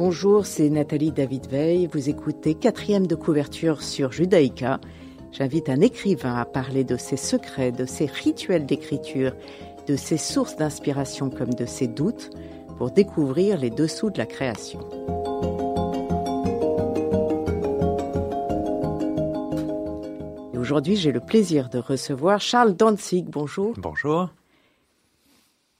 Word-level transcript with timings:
Bonjour, 0.00 0.46
c'est 0.46 0.70
Nathalie 0.70 1.12
David 1.12 1.46
Veil. 1.46 1.86
Vous 1.92 2.08
écoutez 2.08 2.54
quatrième 2.54 3.06
de 3.06 3.14
couverture 3.14 3.82
sur 3.82 4.12
Judaïka. 4.12 4.80
J'invite 5.30 5.68
un 5.68 5.80
écrivain 5.82 6.36
à 6.36 6.46
parler 6.46 6.84
de 6.84 6.96
ses 6.96 7.18
secrets, 7.18 7.70
de 7.70 7.84
ses 7.84 8.06
rituels 8.06 8.64
d'écriture, 8.64 9.36
de 9.86 9.96
ses 9.96 10.16
sources 10.16 10.56
d'inspiration 10.56 11.28
comme 11.28 11.52
de 11.52 11.66
ses 11.66 11.86
doutes 11.86 12.30
pour 12.78 12.90
découvrir 12.90 13.58
les 13.58 13.68
dessous 13.68 14.08
de 14.08 14.16
la 14.16 14.26
création. 14.26 14.80
Aujourd'hui, 20.70 20.94
j'ai 20.94 21.10
le 21.10 21.18
plaisir 21.18 21.68
de 21.68 21.78
recevoir 21.78 22.40
Charles 22.40 22.76
Danzig. 22.76 23.26
Bonjour. 23.28 23.74
Bonjour. 23.76 24.30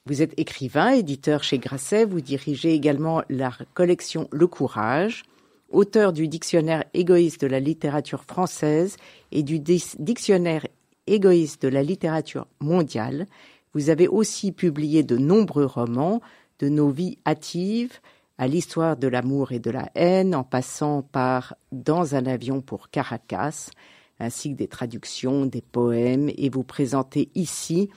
Vous 0.06 0.20
êtes 0.20 0.36
écrivain, 0.36 0.90
éditeur 0.90 1.44
chez 1.44 1.58
Grasset. 1.58 2.04
Vous 2.04 2.20
dirigez 2.20 2.74
également 2.74 3.22
la 3.28 3.52
collection 3.74 4.26
Le 4.32 4.48
Courage, 4.48 5.22
auteur 5.70 6.12
du 6.12 6.26
dictionnaire 6.26 6.82
égoïste 6.92 7.40
de 7.40 7.46
la 7.46 7.60
littérature 7.60 8.24
française 8.24 8.96
et 9.30 9.44
du 9.44 9.60
dictionnaire 9.60 10.66
égoïste 11.06 11.62
de 11.62 11.68
la 11.68 11.84
littérature 11.84 12.48
mondiale. 12.58 13.28
Vous 13.74 13.90
avez 13.90 14.08
aussi 14.08 14.50
publié 14.50 15.04
de 15.04 15.16
nombreux 15.16 15.66
romans, 15.66 16.20
de 16.58 16.68
nos 16.68 16.90
vies 16.90 17.16
hâtives 17.24 18.00
à 18.38 18.48
l'histoire 18.48 18.96
de 18.96 19.06
l'amour 19.06 19.52
et 19.52 19.60
de 19.60 19.70
la 19.70 19.88
haine, 19.94 20.34
en 20.34 20.42
passant 20.42 21.02
par 21.02 21.54
Dans 21.70 22.16
un 22.16 22.26
avion 22.26 22.60
pour 22.60 22.90
Caracas, 22.90 23.70
ainsi 24.20 24.52
que 24.52 24.56
des 24.56 24.68
traductions, 24.68 25.46
des 25.46 25.62
poèmes, 25.62 26.30
et 26.36 26.48
vous 26.48 26.62
présentez 26.62 27.30
ici 27.34 27.88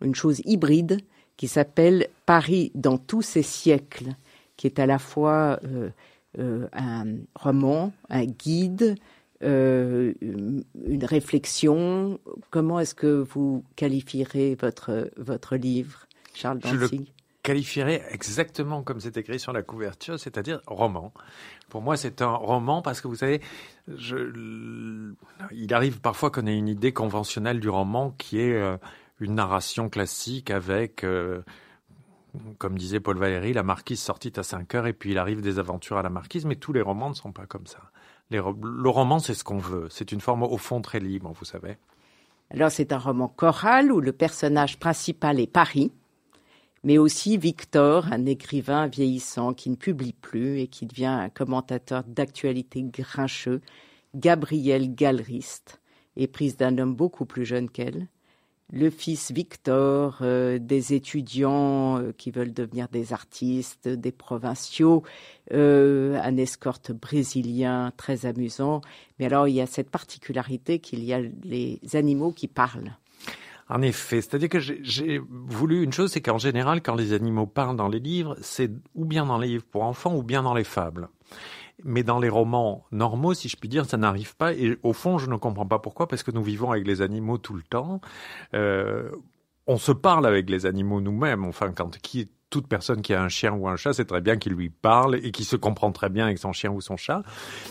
une 0.00 0.14
chose 0.14 0.42
hybride 0.44 1.00
qui 1.36 1.48
s'appelle 1.48 2.08
Paris 2.26 2.72
dans 2.74 2.98
tous 2.98 3.22
ses 3.22 3.42
siècles, 3.42 4.10
qui 4.56 4.66
est 4.66 4.78
à 4.78 4.86
la 4.86 4.98
fois 4.98 5.60
euh, 5.64 5.90
euh, 6.38 6.68
un 6.72 7.04
roman, 7.34 7.92
un 8.10 8.26
guide, 8.26 8.96
euh, 9.42 10.12
une 10.20 11.04
réflexion. 11.04 12.18
Comment 12.50 12.80
est-ce 12.80 12.94
que 12.94 13.24
vous 13.30 13.64
qualifierez 13.76 14.56
votre, 14.60 15.10
votre 15.16 15.56
livre, 15.56 16.06
Charles 16.34 16.58
Danzig 16.58 17.12
qualifierais 17.48 18.04
exactement 18.10 18.82
comme 18.82 19.00
c'est 19.00 19.16
écrit 19.16 19.40
sur 19.40 19.54
la 19.54 19.62
couverture, 19.62 20.20
c'est-à-dire 20.20 20.60
roman. 20.66 21.14
Pour 21.70 21.80
moi, 21.80 21.96
c'est 21.96 22.20
un 22.20 22.34
roman 22.34 22.82
parce 22.82 23.00
que 23.00 23.08
vous 23.08 23.14
savez, 23.14 23.40
il 23.88 25.16
arrive 25.70 26.02
parfois 26.02 26.30
qu'on 26.30 26.46
ait 26.46 26.58
une 26.58 26.68
idée 26.68 26.92
conventionnelle 26.92 27.58
du 27.58 27.70
roman 27.70 28.10
qui 28.18 28.38
est 28.38 28.52
euh, 28.52 28.76
une 29.18 29.34
narration 29.34 29.88
classique 29.88 30.50
avec, 30.50 31.04
euh, 31.04 31.40
comme 32.58 32.76
disait 32.76 33.00
Paul 33.00 33.16
Valéry, 33.16 33.54
la 33.54 33.62
marquise 33.62 34.00
sortit 34.00 34.34
à 34.36 34.42
5 34.42 34.74
heures 34.74 34.86
et 34.86 34.92
puis 34.92 35.12
il 35.12 35.18
arrive 35.18 35.40
des 35.40 35.58
aventures 35.58 35.96
à 35.96 36.02
la 36.02 36.10
marquise, 36.10 36.44
mais 36.44 36.56
tous 36.56 36.74
les 36.74 36.82
romans 36.82 37.08
ne 37.08 37.14
sont 37.14 37.32
pas 37.32 37.46
comme 37.46 37.66
ça. 37.66 37.78
le 38.30 38.90
roman, 38.90 39.20
c'est 39.20 39.32
ce 39.32 39.42
qu'on 39.42 39.56
veut. 39.56 39.86
C'est 39.88 40.12
une 40.12 40.20
forme 40.20 40.42
au 40.42 40.58
fond 40.58 40.82
très 40.82 41.00
libre, 41.00 41.32
vous 41.32 41.46
savez. 41.46 41.78
Alors 42.50 42.70
c'est 42.70 42.92
un 42.92 42.98
roman 42.98 43.28
choral 43.28 43.90
où 43.90 44.02
le 44.02 44.12
personnage 44.12 44.78
principal 44.78 45.40
est 45.40 45.46
Paris 45.46 45.92
mais 46.84 46.98
aussi 46.98 47.36
Victor, 47.38 48.12
un 48.12 48.26
écrivain 48.26 48.86
vieillissant 48.86 49.54
qui 49.54 49.70
ne 49.70 49.76
publie 49.76 50.12
plus 50.12 50.60
et 50.60 50.68
qui 50.68 50.86
devient 50.86 51.06
un 51.06 51.28
commentateur 51.28 52.04
d'actualité 52.04 52.82
grincheux, 52.82 53.60
Gabrielle 54.14 54.94
Galeriste, 54.94 55.80
éprise 56.16 56.56
d'un 56.56 56.78
homme 56.78 56.94
beaucoup 56.94 57.26
plus 57.26 57.44
jeune 57.44 57.68
qu'elle, 57.68 58.08
le 58.70 58.90
fils 58.90 59.32
Victor, 59.32 60.18
euh, 60.20 60.58
des 60.58 60.92
étudiants 60.92 61.98
euh, 61.98 62.12
qui 62.12 62.30
veulent 62.30 62.52
devenir 62.52 62.88
des 62.88 63.14
artistes, 63.14 63.88
des 63.88 64.12
provinciaux, 64.12 65.04
euh, 65.54 66.20
un 66.22 66.36
escorte 66.36 66.92
brésilien 66.92 67.92
très 67.96 68.26
amusant. 68.26 68.82
Mais 69.18 69.26
alors 69.26 69.48
il 69.48 69.54
y 69.54 69.62
a 69.62 69.66
cette 69.66 69.90
particularité 69.90 70.80
qu'il 70.80 71.02
y 71.02 71.14
a 71.14 71.20
les 71.44 71.80
animaux 71.94 72.30
qui 72.30 72.46
parlent. 72.46 72.98
En 73.68 73.82
effet, 73.82 74.20
c'est-à-dire 74.22 74.48
que 74.48 74.60
j'ai 74.60 75.20
voulu 75.28 75.82
une 75.82 75.92
chose, 75.92 76.10
c'est 76.10 76.22
qu'en 76.22 76.38
général, 76.38 76.80
quand 76.82 76.94
les 76.94 77.12
animaux 77.12 77.46
parlent 77.46 77.76
dans 77.76 77.88
les 77.88 78.00
livres, 78.00 78.36
c'est 78.40 78.70
ou 78.94 79.04
bien 79.04 79.26
dans 79.26 79.38
les 79.38 79.48
livres 79.48 79.66
pour 79.70 79.82
enfants 79.82 80.14
ou 80.16 80.22
bien 80.22 80.42
dans 80.42 80.54
les 80.54 80.64
fables. 80.64 81.08
Mais 81.84 82.02
dans 82.02 82.18
les 82.18 82.28
romans 82.28 82.86
normaux, 82.90 83.34
si 83.34 83.48
je 83.48 83.56
puis 83.56 83.68
dire, 83.68 83.84
ça 83.84 83.98
n'arrive 83.98 84.36
pas. 84.36 84.54
Et 84.54 84.78
au 84.82 84.92
fond, 84.92 85.18
je 85.18 85.28
ne 85.30 85.36
comprends 85.36 85.66
pas 85.66 85.78
pourquoi, 85.78 86.08
parce 86.08 86.22
que 86.22 86.30
nous 86.30 86.42
vivons 86.42 86.72
avec 86.72 86.86
les 86.86 87.02
animaux 87.02 87.38
tout 87.38 87.54
le 87.54 87.62
temps. 87.62 88.00
Euh, 88.54 89.10
on 89.66 89.76
se 89.76 89.92
parle 89.92 90.26
avec 90.26 90.48
les 90.48 90.66
animaux 90.66 91.00
nous-mêmes. 91.00 91.44
Enfin, 91.44 91.72
quand 91.72 91.98
qui 91.98 92.30
toute 92.50 92.66
personne 92.66 93.02
qui 93.02 93.14
a 93.14 93.22
un 93.22 93.28
chien 93.28 93.52
ou 93.52 93.68
un 93.68 93.76
chat, 93.76 93.92
c'est 93.92 94.04
très 94.04 94.20
bien 94.20 94.36
qu'il 94.36 94.52
lui 94.52 94.70
parle 94.70 95.16
et 95.16 95.30
qu'il 95.30 95.44
se 95.44 95.56
comprend 95.56 95.92
très 95.92 96.08
bien 96.08 96.26
avec 96.26 96.38
son 96.38 96.52
chien 96.52 96.70
ou 96.70 96.80
son 96.80 96.96
chat. 96.96 97.22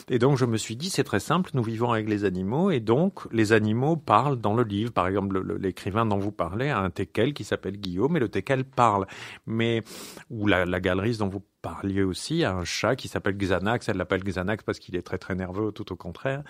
Et 0.09 0.19
donc 0.19 0.37
je 0.37 0.45
me 0.45 0.57
suis 0.57 0.75
dit, 0.75 0.89
c'est 0.89 1.03
très 1.03 1.19
simple, 1.19 1.51
nous 1.53 1.63
vivons 1.63 1.91
avec 1.91 2.07
les 2.07 2.25
animaux 2.25 2.71
et 2.71 2.79
donc 2.79 3.27
les 3.31 3.53
animaux 3.53 3.95
parlent 3.95 4.39
dans 4.39 4.53
le 4.53 4.63
livre. 4.63 4.91
Par 4.91 5.07
exemple, 5.07 5.57
l'écrivain 5.59 6.05
dont 6.05 6.19
vous 6.19 6.31
parlez 6.31 6.69
a 6.69 6.79
un 6.79 6.89
teckel 6.89 7.33
qui 7.33 7.43
s'appelle 7.43 7.77
Guillaume 7.77 8.15
et 8.17 8.19
le 8.19 8.29
teckel 8.29 8.63
parle. 8.63 9.07
Mais 9.45 9.83
ou 10.29 10.47
la, 10.47 10.65
la 10.65 10.79
galeriste 10.79 11.19
dont 11.19 11.29
vous 11.29 11.43
parliez 11.67 12.01
aussi 12.01 12.45
à 12.45 12.55
un 12.55 12.63
chat 12.63 12.95
qui 12.95 13.09
s'appelle 13.09 13.35
Xanax. 13.35 13.89
Elle 13.89 13.97
l'appelle 13.97 14.23
Xanax 14.23 14.63
parce 14.63 14.79
qu'il 14.79 14.95
est 14.95 15.01
très 15.01 15.17
très 15.17 15.35
nerveux, 15.35 15.71
tout 15.73 15.91
au 15.91 15.95
contraire. 15.95 16.43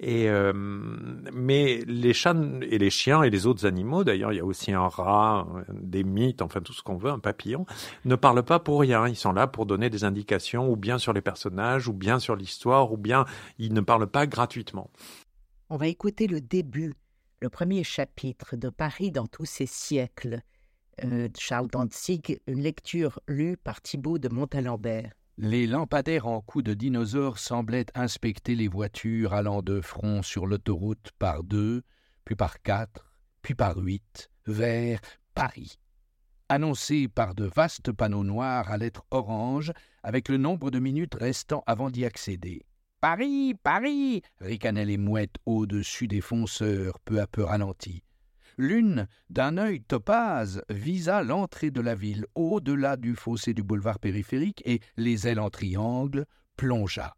Et 0.00 0.30
euh, 0.30 0.52
mais 0.54 1.82
les 1.86 2.14
chats 2.14 2.34
et 2.62 2.78
les 2.78 2.90
chiens 2.90 3.22
et 3.22 3.28
les 3.28 3.46
autres 3.46 3.66
animaux, 3.66 4.02
d'ailleurs, 4.02 4.32
il 4.32 4.36
y 4.36 4.40
a 4.40 4.44
aussi 4.44 4.72
un 4.72 4.88
rat, 4.88 5.46
des 5.72 6.04
mythes, 6.04 6.40
enfin 6.40 6.60
tout 6.60 6.72
ce 6.72 6.82
qu'on 6.82 6.96
veut, 6.96 7.10
un 7.10 7.18
papillon, 7.18 7.66
ne 8.06 8.16
parlent 8.16 8.42
pas 8.42 8.58
pour 8.58 8.80
rien. 8.80 9.06
Ils 9.06 9.16
sont 9.16 9.32
là 9.32 9.46
pour 9.46 9.66
donner 9.66 9.90
des 9.90 10.04
indications, 10.04 10.70
ou 10.70 10.76
bien 10.76 10.96
sur 10.96 11.12
les 11.12 11.20
personnages, 11.20 11.86
ou 11.88 11.92
bien 11.92 12.18
sur 12.18 12.34
l'histoire, 12.34 12.92
ou 12.92 12.96
bien 12.96 13.26
ils 13.58 13.74
ne 13.74 13.82
parlent 13.82 14.10
pas 14.10 14.26
gratuitement. 14.26 14.90
On 15.68 15.76
va 15.76 15.88
écouter 15.88 16.26
le 16.26 16.40
début, 16.40 16.94
le 17.40 17.50
premier 17.50 17.84
chapitre 17.84 18.56
de 18.56 18.70
Paris 18.70 19.10
dans 19.10 19.26
tous 19.26 19.44
ces 19.44 19.66
siècles 19.66 20.40
euh, 21.04 21.28
Charles 21.38 21.68
Danzig, 21.68 22.40
une 22.46 22.60
lecture 22.60 23.20
lue 23.28 23.56
par 23.56 23.80
Thibaut 23.80 24.18
de 24.18 24.28
Montalembert. 24.28 25.12
Les 25.38 25.66
lampadaires 25.66 26.26
en 26.26 26.40
coups 26.40 26.64
de 26.64 26.74
dinosaures 26.74 27.38
semblaient 27.38 27.86
inspecter 27.94 28.54
les 28.54 28.68
voitures 28.68 29.32
allant 29.32 29.62
de 29.62 29.80
front 29.80 30.22
sur 30.22 30.46
l'autoroute 30.46 31.10
par 31.18 31.42
deux, 31.42 31.82
puis 32.24 32.36
par 32.36 32.60
quatre, 32.62 33.12
puis 33.40 33.54
par 33.54 33.78
huit, 33.78 34.30
vers 34.46 35.00
Paris. 35.34 35.78
Annoncé 36.48 37.08
par 37.08 37.34
de 37.34 37.44
vastes 37.44 37.92
panneaux 37.92 38.24
noirs 38.24 38.70
à 38.70 38.76
lettres 38.76 39.04
orange, 39.10 39.72
avec 40.02 40.28
le 40.28 40.36
nombre 40.36 40.70
de 40.70 40.78
minutes 40.78 41.14
restant 41.14 41.64
avant 41.66 41.90
d'y 41.90 42.04
accéder. 42.04 42.66
Paris, 43.00 43.54
Paris 43.62 44.22
ricanaient 44.38 44.84
les 44.84 44.98
mouettes 44.98 45.36
au-dessus 45.46 46.06
des 46.06 46.20
fonceurs, 46.20 47.00
peu 47.00 47.20
à 47.20 47.26
peu 47.26 47.42
ralentis. 47.42 48.04
L'une, 48.58 49.08
d'un 49.30 49.56
œil 49.56 49.82
topaz, 49.82 50.62
visa 50.68 51.22
l'entrée 51.22 51.70
de 51.70 51.80
la 51.80 51.94
ville 51.94 52.26
au-delà 52.34 52.96
du 52.96 53.14
fossé 53.14 53.54
du 53.54 53.62
boulevard 53.62 53.98
périphérique 53.98 54.62
et, 54.64 54.80
les 54.96 55.26
ailes 55.28 55.40
en 55.40 55.50
triangle, 55.50 56.26
plongea. 56.56 57.14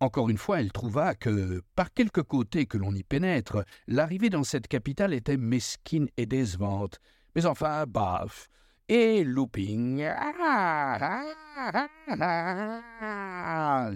Encore 0.00 0.28
une 0.28 0.38
fois, 0.38 0.60
elle 0.60 0.72
trouva 0.72 1.14
que, 1.14 1.62
par 1.74 1.92
quelque 1.92 2.20
côté 2.20 2.66
que 2.66 2.76
l'on 2.76 2.94
y 2.94 3.02
pénètre, 3.02 3.64
l'arrivée 3.86 4.28
dans 4.28 4.44
cette 4.44 4.68
capitale 4.68 5.14
était 5.14 5.38
mesquine 5.38 6.08
et 6.16 6.26
décevante. 6.26 7.00
Mais 7.34 7.46
enfin, 7.46 7.84
baf, 7.86 8.48
et 8.88 9.24
looping. 9.24 9.98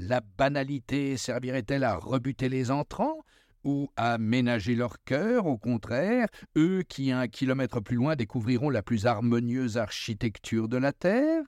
La 0.03 0.21
banalité 0.37 1.17
servirait-elle 1.17 1.85
à 1.85 1.97
rebuter 1.97 2.49
les 2.49 2.71
entrants? 2.71 3.19
Ou 3.65 3.91
à 3.97 4.19
ménager 4.19 4.75
leur 4.75 5.03
cœur, 5.05 5.47
au 5.47 5.59
contraire, 5.59 6.29
eux 6.57 6.83
qui, 6.89 7.13
un 7.13 7.29
kilomètre 7.29 7.81
plus 7.81 7.97
loin, 7.97 8.17
découvriront 8.17 8.71
la 8.71 8.83
plus 8.83 9.07
harmonieuse 9.07 9.77
architecture 9.77 10.69
de 10.69 10.77
la 10.77 10.93
Terre? 10.93 11.43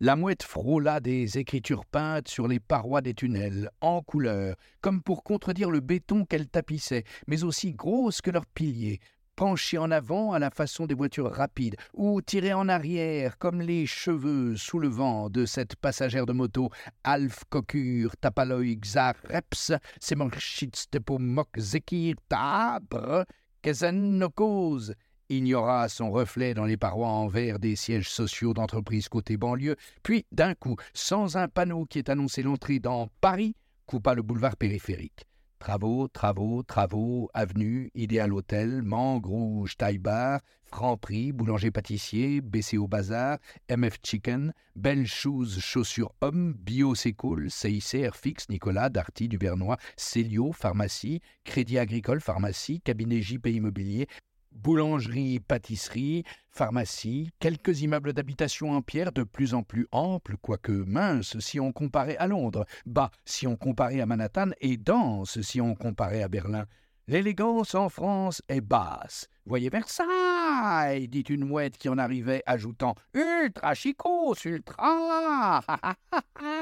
La 0.00 0.16
mouette 0.16 0.42
frôla 0.42 0.98
des 0.98 1.38
écritures 1.38 1.86
peintes 1.86 2.26
sur 2.26 2.48
les 2.48 2.58
parois 2.58 3.02
des 3.02 3.14
tunnels, 3.14 3.70
en 3.80 4.02
couleur, 4.02 4.56
comme 4.80 5.00
pour 5.00 5.22
contredire 5.22 5.70
le 5.70 5.78
béton 5.78 6.24
qu'elles 6.24 6.48
tapissaient, 6.48 7.04
mais 7.28 7.44
aussi 7.44 7.72
grosses 7.72 8.20
que 8.20 8.32
leurs 8.32 8.46
piliers, 8.46 8.98
penchées 9.42 9.76
en 9.78 9.90
avant 9.90 10.30
à 10.30 10.38
la 10.38 10.50
façon 10.50 10.86
des 10.86 10.94
voitures 10.94 11.32
rapides, 11.32 11.74
ou 11.94 12.22
tirées 12.22 12.52
en 12.52 12.68
arrière 12.68 13.38
comme 13.38 13.60
les 13.60 13.86
cheveux 13.86 14.56
sous 14.56 14.78
le 14.78 14.86
vent 14.86 15.30
de 15.30 15.46
cette 15.46 15.74
passagère 15.74 16.26
de 16.26 16.32
moto, 16.32 16.70
Alf 17.02 17.42
Kokur, 17.50 18.16
Tapaloi 18.20 18.76
Xar 18.76 19.14
Reps, 19.28 19.72
Semorchitz 19.98 20.86
Mok 21.18 21.58
Zekir 21.58 22.14
Tabre, 22.28 23.24
Kezen 23.62 24.24
cause. 24.32 24.94
Ignora 25.28 25.88
son 25.88 26.12
reflet 26.12 26.54
dans 26.54 26.66
les 26.66 26.76
parois 26.76 27.08
en 27.08 27.26
verre 27.26 27.58
des 27.58 27.74
sièges 27.74 28.10
sociaux 28.10 28.54
d'entreprises 28.54 29.08
côté 29.08 29.36
banlieue, 29.36 29.74
puis 30.04 30.24
d'un 30.30 30.54
coup, 30.54 30.76
sans 30.94 31.36
un 31.36 31.48
panneau 31.48 31.84
qui 31.84 31.98
ait 31.98 32.10
annoncé 32.10 32.44
l'entrée 32.44 32.78
dans 32.78 33.08
Paris, 33.20 33.56
coupa 33.86 34.14
le 34.14 34.22
boulevard 34.22 34.56
périphérique. 34.56 35.26
Travaux, 35.62 36.08
travaux, 36.08 36.64
travaux, 36.64 37.30
avenue, 37.34 37.92
Idéal 37.94 38.32
Hôtel, 38.32 38.82
Mangue 38.82 39.26
Rouge, 39.26 39.76
Taille-Bar, 39.76 40.40
Franprix, 40.64 41.30
Boulanger-Pâtissier, 41.30 42.40
BC 42.40 42.78
au 42.78 42.88
Bazar, 42.88 43.38
MF 43.68 43.98
Chicken, 44.02 44.52
Belle 44.74 45.06
Shoes, 45.06 45.60
Chaussures 45.60 46.10
Hommes, 46.20 46.54
Bio 46.54 46.96
C'est 46.96 47.12
Cool, 47.12 47.48
CIC, 47.48 48.12
Fix, 48.12 48.48
Nicolas, 48.48 48.88
Darty, 48.88 49.28
Duvernois, 49.28 49.76
Célio, 49.96 50.50
Pharmacie, 50.50 51.20
Crédit 51.44 51.78
Agricole, 51.78 52.20
Pharmacie, 52.20 52.80
Cabinet 52.80 53.22
JP 53.22 53.46
Immobilier, 53.46 54.08
boulangerie, 54.54 55.40
pâtisserie, 55.40 56.24
pharmacie, 56.50 57.30
quelques 57.40 57.82
immeubles 57.82 58.12
d'habitation 58.12 58.72
en 58.72 58.82
pierre 58.82 59.12
de 59.12 59.22
plus 59.22 59.54
en 59.54 59.62
plus 59.62 59.86
amples, 59.92 60.36
quoique 60.40 60.72
minces 60.72 61.38
si 61.40 61.60
on 61.60 61.72
comparait 61.72 62.16
à 62.16 62.26
Londres, 62.26 62.64
bas 62.86 63.10
si 63.24 63.46
on 63.46 63.56
comparait 63.56 64.00
à 64.00 64.06
Manhattan 64.06 64.50
et 64.60 64.76
denses 64.76 65.40
si 65.40 65.60
on 65.60 65.74
comparait 65.74 66.22
à 66.22 66.28
Berlin. 66.28 66.66
L'élégance 67.08 67.74
en 67.74 67.88
France 67.88 68.42
est 68.48 68.60
basse. 68.60 69.28
Voyez 69.44 69.70
Versailles, 69.70 71.08
dit 71.08 71.20
une 71.22 71.44
mouette 71.44 71.76
qui 71.76 71.88
en 71.88 71.98
arrivait, 71.98 72.44
ajoutant 72.46 72.94
Ultra 73.12 73.74
chicos, 73.74 74.44
ultra 74.44 75.60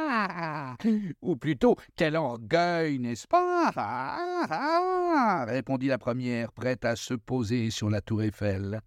Ou 1.22 1.36
plutôt, 1.36 1.76
quel 1.96 2.16
orgueil, 2.16 2.98
n'est-ce 2.98 3.26
pas? 3.26 3.70
Répondit 5.46 5.88
la 5.88 5.98
première, 5.98 6.52
prête 6.52 6.84
à 6.84 6.96
se 6.96 7.14
poser 7.14 7.70
sur 7.70 7.90
la 7.90 8.00
tour 8.00 8.22
Eiffel. 8.22 8.80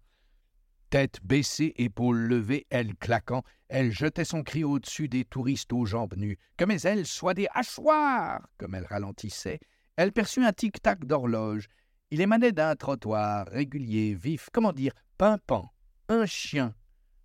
Tête 0.90 1.18
baissée, 1.24 1.72
épaules 1.76 2.26
levées, 2.28 2.66
elle 2.70 2.94
claquant, 2.94 3.42
elle 3.68 3.90
jetait 3.90 4.24
son 4.24 4.42
cri 4.42 4.62
au-dessus 4.62 5.08
des 5.08 5.24
touristes 5.24 5.72
aux 5.72 5.86
jambes 5.86 6.14
nues. 6.16 6.38
Que 6.56 6.64
mes 6.64 6.86
ailes 6.86 7.06
soient 7.06 7.34
des 7.34 7.48
hachoirs 7.52 8.46
Comme 8.58 8.76
elle 8.76 8.86
ralentissait, 8.86 9.58
elle 9.96 10.12
perçut 10.12 10.44
un 10.44 10.52
tic-tac 10.52 11.04
d'horloge. 11.04 11.66
Il 12.10 12.20
émanait 12.20 12.52
d'un 12.52 12.76
trottoir 12.76 13.46
régulier, 13.48 14.14
vif, 14.14 14.48
comment 14.52 14.72
dire, 14.72 14.92
pimpant, 15.18 15.72
un 16.08 16.26
chien. 16.26 16.74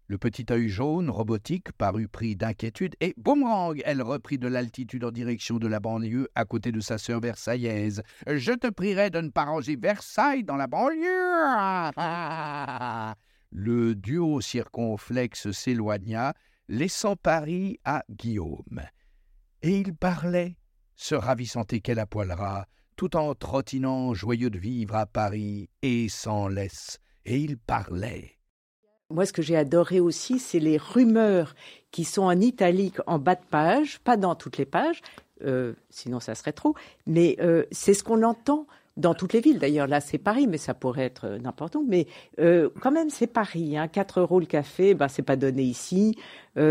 Le 0.10 0.18
petit 0.18 0.48
œil 0.50 0.70
jaune, 0.70 1.12
robotique, 1.12 1.72
parut 1.74 2.08
pris 2.08 2.36
d'inquiétude, 2.36 2.96
et 3.00 3.14
boomerang, 3.16 3.80
elle 3.86 4.02
reprit 4.02 4.40
de 4.40 4.48
l'altitude 4.48 5.04
en 5.04 5.12
direction 5.12 5.60
de 5.60 5.68
la 5.68 5.80
banlieue 5.80 6.28
à 6.34 6.46
côté 6.46 6.72
de 6.72 6.80
sa 6.80 6.98
sœur 6.98 7.20
versaillaise. 7.20 8.02
Je 8.26 8.54
te 8.54 8.72
prierai 8.72 9.12
de 9.12 9.22
ne 9.22 9.30
pas 9.30 9.46
ranger 9.46 9.76
Versailles 9.76 10.44
dans 10.44 10.56
la 10.56 10.66
banlieue. 10.66 11.94
Le 13.52 13.94
duo 13.94 14.42
circonflexe 14.42 15.52
s'éloigna, 15.52 16.34
laissant 16.68 17.16
Paris 17.16 17.78
à 17.86 18.04
Guillaume. 18.10 18.82
Et 19.62 19.78
il 19.78 19.94
parlait 19.94 20.58
se 20.96 21.14
ravissant 21.14 21.66
qu'elle 21.66 22.04
poilera, 22.10 22.66
tout 22.96 23.16
en 23.16 23.36
trottinant 23.36 24.16
joyeux 24.16 24.50
de 24.50 24.58
vivre 24.58 24.96
à 24.96 25.06
Paris 25.06 25.70
et 25.84 26.10
sans 26.10 26.48
laisse. 26.48 26.98
Et 27.26 27.38
il 27.38 27.60
parlait. 27.60 28.39
Moi, 29.12 29.26
ce 29.26 29.34
que 29.34 29.42
j'ai 29.42 29.58
adoré 29.58 30.00
aussi, 30.00 30.38
c'est 30.38 30.60
les 30.60 30.78
rumeurs 30.78 31.56
qui 31.92 32.04
sont 32.04 32.22
en 32.22 32.40
italique 32.40 32.98
en 33.08 33.18
bas 33.18 33.36
de 33.36 33.46
page, 33.50 34.00
pas 34.00 34.18
dans 34.18 34.36
toutes 34.36 34.58
les 34.58 34.66
pages, 34.66 35.02
euh, 35.44 35.74
sinon 35.90 36.20
ça 36.20 36.36
serait 36.36 36.52
trop, 36.52 36.76
mais 37.08 37.38
euh, 37.40 37.64
c'est 37.72 37.94
ce 37.94 38.04
qu'on 38.04 38.24
entend 38.24 38.68
dans 38.98 39.14
toutes 39.14 39.34
les 39.34 39.40
villes. 39.40 39.58
D'ailleurs, 39.58 39.88
là, 39.88 40.02
c'est 40.02 40.18
Paris, 40.18 40.46
mais 40.46 40.58
ça 40.58 40.74
pourrait 40.74 41.06
être 41.06 41.26
euh, 41.26 41.40
n'importe 41.40 41.76
où. 41.76 41.86
Mais 41.88 42.06
quand 42.38 42.92
même, 42.92 43.10
c'est 43.10 43.28
Paris. 43.28 43.78
Hein. 43.78 43.88
4 43.88 44.20
euros 44.20 44.40
le 44.40 44.46
café, 44.46 44.94
ben, 44.94 45.08
c'est 45.08 45.24
pas 45.24 45.38
donné 45.38 45.64
ici. 45.64 46.18
Pas 46.56 46.62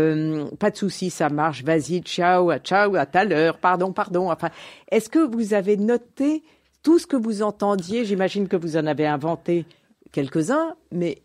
de 0.71 0.75
souci, 0.75 1.09
ça 1.09 1.29
marche. 1.29 1.63
Vas-y, 1.63 2.01
ciao, 2.01 2.55
ciao, 2.59 2.95
à 2.95 3.05
tout 3.05 3.17
à 3.17 3.25
l'heure. 3.25 3.57
Pardon, 3.57 3.91
pardon. 3.91 4.31
Enfin, 4.31 4.49
est-ce 4.91 5.09
que 5.09 5.19
vous 5.19 5.53
avez 5.53 5.75
noté 5.75 6.43
tout 6.83 6.99
ce 6.99 7.07
que 7.07 7.17
vous 7.17 7.41
entendiez? 7.41 8.05
J'imagine 8.05 8.47
que 8.47 8.55
vous 8.55 8.77
en 8.77 8.85
avez 8.85 9.07
inventé 9.07 9.65
quelques-uns, 10.11 10.75
mais 10.91 11.17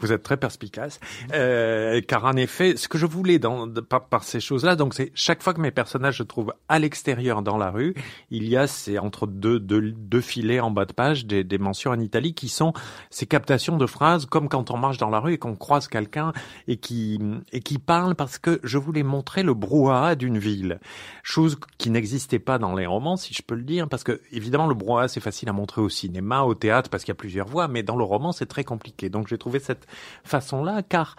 vous 0.00 0.12
êtes 0.12 0.22
très 0.22 0.36
perspicace, 0.36 1.00
euh, 1.32 2.00
car 2.06 2.24
en 2.24 2.36
effet, 2.36 2.76
ce 2.76 2.88
que 2.88 2.98
je 2.98 3.06
voulais 3.06 3.38
dans, 3.38 3.68
par, 3.70 4.06
par, 4.06 4.24
ces 4.24 4.40
choses-là, 4.40 4.76
donc 4.76 4.94
c'est 4.94 5.12
chaque 5.14 5.42
fois 5.42 5.54
que 5.54 5.60
mes 5.60 5.70
personnages 5.70 6.18
se 6.18 6.22
trouvent 6.22 6.54
à 6.68 6.78
l'extérieur 6.78 7.42
dans 7.42 7.56
la 7.56 7.70
rue, 7.70 7.94
il 8.30 8.48
y 8.48 8.56
a 8.56 8.66
c'est 8.66 8.98
entre 8.98 9.26
deux, 9.26 9.58
deux, 9.58 9.92
deux, 9.92 10.20
filets 10.20 10.60
en 10.60 10.70
bas 10.70 10.84
de 10.84 10.92
page 10.92 11.26
des, 11.26 11.44
des, 11.44 11.58
mentions 11.58 11.90
en 11.90 12.00
Italie 12.00 12.34
qui 12.34 12.48
sont 12.48 12.72
ces 13.10 13.26
captations 13.26 13.76
de 13.76 13.86
phrases 13.86 14.26
comme 14.26 14.48
quand 14.48 14.70
on 14.70 14.76
marche 14.76 14.98
dans 14.98 15.10
la 15.10 15.20
rue 15.20 15.34
et 15.34 15.38
qu'on 15.38 15.56
croise 15.56 15.88
quelqu'un 15.88 16.32
et 16.68 16.76
qui 16.76 17.18
et 17.52 17.60
qui 17.60 17.78
parle 17.78 18.14
parce 18.14 18.38
que 18.38 18.60
je 18.62 18.78
voulais 18.78 19.02
montrer 19.02 19.42
le 19.42 19.54
brouhaha 19.54 20.14
d'une 20.14 20.38
ville, 20.38 20.80
chose 21.22 21.58
qui 21.78 21.90
n'existait 21.90 22.38
pas 22.38 22.58
dans 22.58 22.74
les 22.74 22.86
romans, 22.86 23.16
si 23.16 23.34
je 23.34 23.42
peux 23.42 23.54
le 23.54 23.62
dire, 23.62 23.88
parce 23.88 24.04
que 24.04 24.20
évidemment 24.32 24.66
le 24.66 24.74
brouhaha 24.74 25.08
c'est 25.08 25.20
facile 25.20 25.48
à 25.48 25.52
montrer 25.52 25.80
au 25.80 25.88
cinéma, 25.88 26.42
au 26.42 26.54
théâtre, 26.54 26.90
parce 26.90 27.04
qu'il 27.04 27.12
y 27.12 27.12
a 27.12 27.16
plusieurs 27.16 27.48
voix, 27.48 27.68
mais 27.68 27.82
dans 27.82 27.96
le 27.96 28.04
roman 28.04 28.32
c'est 28.32 28.46
très 28.46 28.64
compliqué. 28.64 29.08
Donc 29.08 29.28
j'ai 29.28 29.38
trouvé 29.38 29.58
cette 29.58 29.86
façon-là, 30.24 30.82
car 30.82 31.16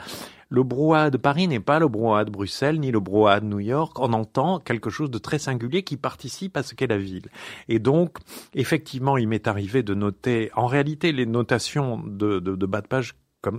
le 0.52 0.64
brouhaha 0.64 1.10
de 1.10 1.18
Paris 1.18 1.48
n'est 1.48 1.62
pas 1.62 1.80
le 1.80 1.88
brouhaha 1.88 2.26
de 2.26 2.30
Bruxelles 2.30 2.78
ni 2.78 2.92
le 2.92 3.00
brouhaha 3.00 3.40
de 3.40 3.46
New 3.46 3.62
York. 3.62 3.98
On 4.00 4.12
entend 4.12 4.60
quelque 4.60 4.90
chose 4.90 5.10
de 5.10 5.18
très 5.18 5.40
singulier 5.40 5.82
qui 5.82 5.96
participe 5.96 6.58
à 6.58 6.62
ce 6.62 6.76
qu'est 6.76 6.88
la 6.88 6.98
ville. 6.98 7.28
Et 7.70 7.80
donc, 7.80 8.18
effectivement, 8.54 9.16
il 9.16 9.30
m'est 9.30 9.48
arrivé 9.48 9.82
de 9.82 9.94
noter, 9.94 10.52
en 10.54 10.68
réalité, 10.68 11.14
les 11.14 11.26
notations 11.26 12.04
de, 12.06 12.40
bas 12.40 12.82
de 12.82 12.88
page 12.88 13.16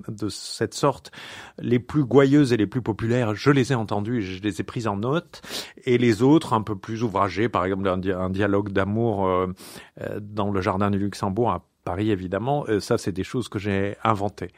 de 0.06 0.28
cette 0.28 0.74
sorte, 0.74 1.10
les 1.58 1.78
plus 1.78 2.04
gouailleuses 2.04 2.52
et 2.52 2.58
les 2.58 2.66
plus 2.66 2.82
populaires, 2.82 3.34
je 3.34 3.50
les 3.50 3.72
ai 3.72 3.74
entendues 3.74 4.18
et 4.18 4.22
je 4.22 4.42
les 4.42 4.60
ai 4.60 4.62
prises 4.62 4.86
en 4.86 4.98
note. 4.98 5.40
Et 5.84 5.96
les 5.96 6.22
autres, 6.22 6.52
un 6.52 6.62
peu 6.62 6.76
plus 6.76 7.02
ouvragées, 7.02 7.48
par 7.48 7.64
exemple 7.64 7.88
un, 7.88 8.30
dialogue 8.30 8.68
d'amour 8.68 9.26
euh, 9.26 9.46
euh, 10.02 10.20
dans 10.20 10.50
le 10.50 10.60
jardin 10.60 10.90
du 10.90 10.98
Luxembourg 10.98 11.50
à 11.50 11.64
Paris, 11.84 12.10
évidemment, 12.10 12.64
euh, 12.68 12.78
ça 12.78 12.98
c'est 12.98 13.12
des 13.12 13.24
choses 13.24 13.48
que 13.48 13.58
j'ai 13.58 13.96
inventées 14.04 14.52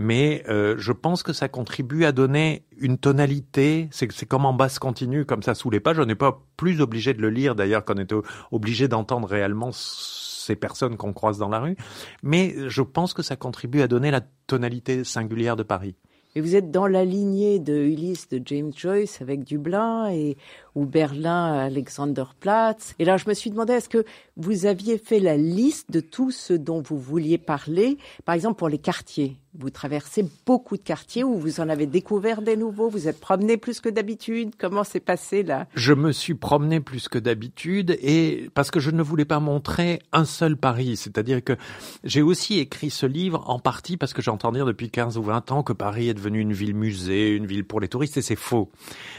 mais 0.00 0.42
euh, 0.48 0.76
je 0.78 0.92
pense 0.92 1.22
que 1.22 1.34
ça 1.34 1.50
contribue 1.50 2.06
à 2.06 2.12
donner 2.12 2.64
une 2.78 2.96
tonalité. 2.96 3.90
C'est 3.92 4.24
comme 4.24 4.46
en 4.46 4.54
basse 4.54 4.78
continue, 4.78 5.26
comme 5.26 5.42
ça 5.42 5.54
sous 5.54 5.68
les 5.68 5.78
pages. 5.78 5.98
On 5.98 6.06
n'est 6.06 6.14
pas 6.14 6.42
plus 6.56 6.80
obligé 6.80 7.12
de 7.12 7.20
le 7.20 7.28
lire 7.28 7.54
d'ailleurs 7.54 7.84
qu'on 7.84 7.98
était 7.98 8.14
obligé 8.50 8.88
d'entendre 8.88 9.28
réellement 9.28 9.72
ces 9.72 10.56
personnes 10.56 10.96
qu'on 10.96 11.12
croise 11.12 11.36
dans 11.36 11.50
la 11.50 11.60
rue, 11.60 11.76
mais 12.22 12.54
je 12.66 12.80
pense 12.80 13.12
que 13.12 13.22
ça 13.22 13.36
contribue 13.36 13.82
à 13.82 13.88
donner 13.88 14.10
la 14.10 14.22
tonalité 14.46 15.04
singulière 15.04 15.54
de 15.54 15.64
Paris. 15.64 15.96
Et 16.34 16.40
vous 16.40 16.56
êtes 16.56 16.70
dans 16.70 16.86
la 16.86 17.04
lignée 17.04 17.58
de 17.58 17.74
Ulysse 17.74 18.28
de 18.28 18.40
James 18.46 18.72
Joyce 18.74 19.20
avec 19.20 19.44
Dublin 19.44 20.10
et 20.12 20.38
ou 20.74 20.86
Berlin 20.86 21.52
Alexanderplatz. 21.54 22.94
Et 22.98 23.04
là, 23.04 23.16
je 23.16 23.28
me 23.28 23.34
suis 23.34 23.50
demandé 23.50 23.74
est-ce 23.74 23.88
que 23.88 24.04
vous 24.36 24.66
aviez 24.66 24.98
fait 24.98 25.20
la 25.20 25.36
liste 25.36 25.90
de 25.90 26.00
tout 26.00 26.30
ce 26.30 26.52
dont 26.52 26.80
vous 26.80 26.98
vouliez 26.98 27.38
parler, 27.38 27.98
par 28.24 28.34
exemple 28.34 28.58
pour 28.58 28.68
les 28.68 28.78
quartiers. 28.78 29.36
Vous 29.58 29.70
traversez 29.70 30.24
beaucoup 30.46 30.76
de 30.76 30.82
quartiers 30.82 31.24
où 31.24 31.34
vous 31.34 31.58
en 31.58 31.68
avez 31.68 31.86
découvert 31.86 32.40
des 32.40 32.56
nouveaux. 32.56 32.88
Vous 32.88 33.08
êtes 33.08 33.18
promené 33.18 33.56
plus 33.56 33.80
que 33.80 33.88
d'habitude. 33.88 34.52
Comment 34.56 34.84
s'est 34.84 35.00
passé 35.00 35.42
là? 35.42 35.66
Je 35.74 35.92
me 35.92 36.12
suis 36.12 36.34
promené 36.34 36.78
plus 36.78 37.08
que 37.08 37.18
d'habitude 37.18 37.98
et 38.00 38.48
parce 38.54 38.70
que 38.70 38.78
je 38.78 38.92
ne 38.92 39.02
voulais 39.02 39.24
pas 39.24 39.40
montrer 39.40 39.98
un 40.12 40.24
seul 40.24 40.56
Paris. 40.56 40.96
C'est-à-dire 40.96 41.42
que 41.42 41.56
j'ai 42.04 42.22
aussi 42.22 42.60
écrit 42.60 42.90
ce 42.90 43.06
livre 43.06 43.42
en 43.50 43.58
partie 43.58 43.96
parce 43.96 44.12
que 44.12 44.22
j'entends 44.22 44.52
dire 44.52 44.66
depuis 44.66 44.88
15 44.88 45.18
ou 45.18 45.22
20 45.24 45.50
ans 45.50 45.62
que 45.64 45.72
Paris 45.72 46.08
est 46.08 46.14
devenu 46.14 46.38
une 46.38 46.52
ville 46.52 46.76
musée, 46.76 47.34
une 47.34 47.46
ville 47.46 47.64
pour 47.64 47.80
les 47.80 47.88
touristes 47.88 48.18
et 48.18 48.22
c'est 48.22 48.36
faux. 48.36 48.70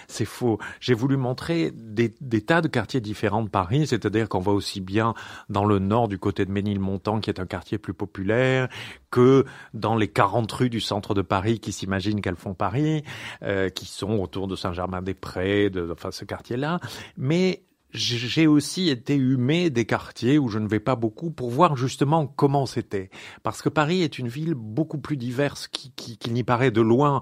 C'est 0.07 0.23
faux. 0.23 0.59
J'ai 0.79 0.93
voulu 0.93 1.17
montrer 1.17 1.40
des, 1.50 2.13
des, 2.21 2.41
tas 2.41 2.62
de 2.62 2.67
quartiers 2.67 3.01
différents 3.01 3.43
de 3.43 3.50
Paris. 3.50 3.88
C'est-à-dire 3.88 4.29
qu'on 4.29 4.39
va 4.39 4.51
aussi 4.51 4.81
bien 4.81 5.13
dans 5.50 5.65
le 5.65 5.79
nord 5.79 6.07
du 6.07 6.17
côté 6.17 6.45
de 6.45 6.51
Ménilmontant 6.51 7.19
qui 7.19 7.29
est 7.29 7.39
un 7.39 7.45
quartier 7.45 7.77
plus 7.77 7.93
populaire 7.93 8.69
que 9.10 9.45
dans 9.74 9.95
les 9.95 10.07
40 10.07 10.51
rues 10.51 10.69
du 10.69 10.81
centre 10.81 11.13
de 11.13 11.21
Paris 11.21 11.60
qui 11.60 11.71
s'imaginent 11.71 12.21
qu'elles 12.21 12.36
font 12.36 12.53
Paris, 12.53 13.03
euh, 13.43 13.69
qui 13.69 13.86
sont 13.86 14.19
autour 14.19 14.48
de 14.48 14.55
Saint-Germain-des-Prés, 14.55 15.69
de, 15.69 15.89
enfin 15.91 16.12
ce 16.12 16.25
quartier-là. 16.25 16.79
Mais 17.17 17.63
j'ai 17.93 18.48
aussi 18.48 18.89
été 18.89 19.15
humé 19.15 19.69
des 19.69 19.86
quartiers 19.86 20.39
où 20.39 20.48
je 20.48 20.60
ne 20.60 20.67
vais 20.67 20.79
pas 20.79 20.95
beaucoup 20.95 21.31
pour 21.31 21.50
voir 21.50 21.75
justement 21.75 22.27
comment 22.27 22.65
c'était. 22.65 23.10
Parce 23.43 23.62
que 23.62 23.69
Paris 23.69 24.01
est 24.01 24.19
une 24.19 24.27
ville 24.27 24.53
beaucoup 24.53 24.98
plus 24.98 25.17
diverse 25.17 25.67
qu'il 25.67 25.93
qui, 25.93 26.17
qui 26.17 26.31
n'y 26.31 26.43
paraît 26.43 26.71
de 26.71 26.81
loin. 26.81 27.21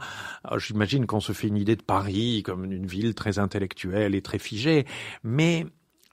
J'imagine 0.58 1.06
qu'on 1.06 1.20
se 1.20 1.34
fait 1.34 1.48
une 1.48 1.58
idée 1.58 1.76
de 1.76 1.84
Paris 1.84 2.44
comme 2.44 2.72
une 2.72 2.86
ville 2.86 3.16
très 3.16 3.40
intellectuelle 3.40 4.16
et 4.16 4.22
très 4.22 4.40
figée. 4.40 4.86
Mais 5.24 5.66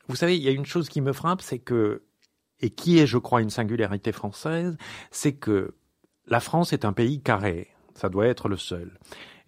vous 0.09 0.17
savez, 0.17 0.37
il 0.37 0.43
y 0.43 0.49
a 0.49 0.53
une 0.53 0.67
chose 0.67 0.89
qui 0.89 1.01
me 1.01 1.13
frappe, 1.13 1.43
c'est 1.43 1.59
que 1.59 2.03
et 2.61 2.71
qui 2.71 2.99
est, 2.99 3.07
je 3.07 3.19
crois, 3.19 3.43
une 3.43 3.51
singularité 3.51 4.13
française, 4.13 4.77
c'est 5.11 5.35
que 5.35 5.75
la 6.27 6.41
France 6.41 6.73
est 6.73 6.85
un 6.85 6.93
pays 6.93 7.23
carré. 7.23 7.69
Ça 7.97 8.11
doit 8.11 8.26
être 8.26 8.49
le 8.49 8.57
seul. 8.57 8.93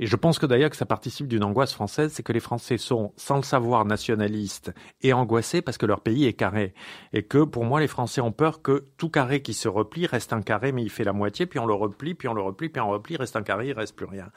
Et 0.00 0.06
je 0.06 0.16
pense 0.16 0.38
que 0.38 0.46
d'ailleurs 0.46 0.70
que 0.70 0.76
ça 0.76 0.86
participe 0.86 1.26
d'une 1.26 1.44
angoisse 1.44 1.74
française, 1.74 2.12
c'est 2.14 2.22
que 2.22 2.32
les 2.32 2.40
Français 2.40 2.78
sont, 2.78 3.12
sans 3.16 3.36
le 3.36 3.42
savoir, 3.42 3.84
nationalistes 3.84 4.72
et 5.02 5.12
angoissés 5.12 5.60
parce 5.60 5.76
que 5.76 5.86
leur 5.86 6.00
pays 6.00 6.24
est 6.24 6.32
carré. 6.32 6.72
Et 7.12 7.24
que 7.24 7.44
pour 7.44 7.64
moi, 7.64 7.80
les 7.80 7.88
Français 7.88 8.20
ont 8.20 8.32
peur 8.32 8.62
que 8.62 8.86
tout 8.96 9.10
carré 9.10 9.42
qui 9.42 9.54
se 9.54 9.68
replie 9.68 10.06
reste 10.06 10.32
un 10.32 10.40
carré, 10.40 10.72
mais 10.72 10.82
il 10.82 10.90
fait 10.90 11.04
la 11.04 11.12
moitié, 11.12 11.46
puis 11.46 11.58
on 11.58 11.66
le 11.66 11.74
replie, 11.74 12.14
puis 12.14 12.28
on 12.28 12.34
le 12.34 12.42
replie, 12.42 12.68
puis 12.68 12.80
on 12.80 12.88
replie, 12.88 13.16
reste 13.16 13.36
un 13.36 13.42
carré, 13.42 13.68
il 13.68 13.72
reste 13.72 13.96
plus 13.96 14.06
rien. 14.06 14.30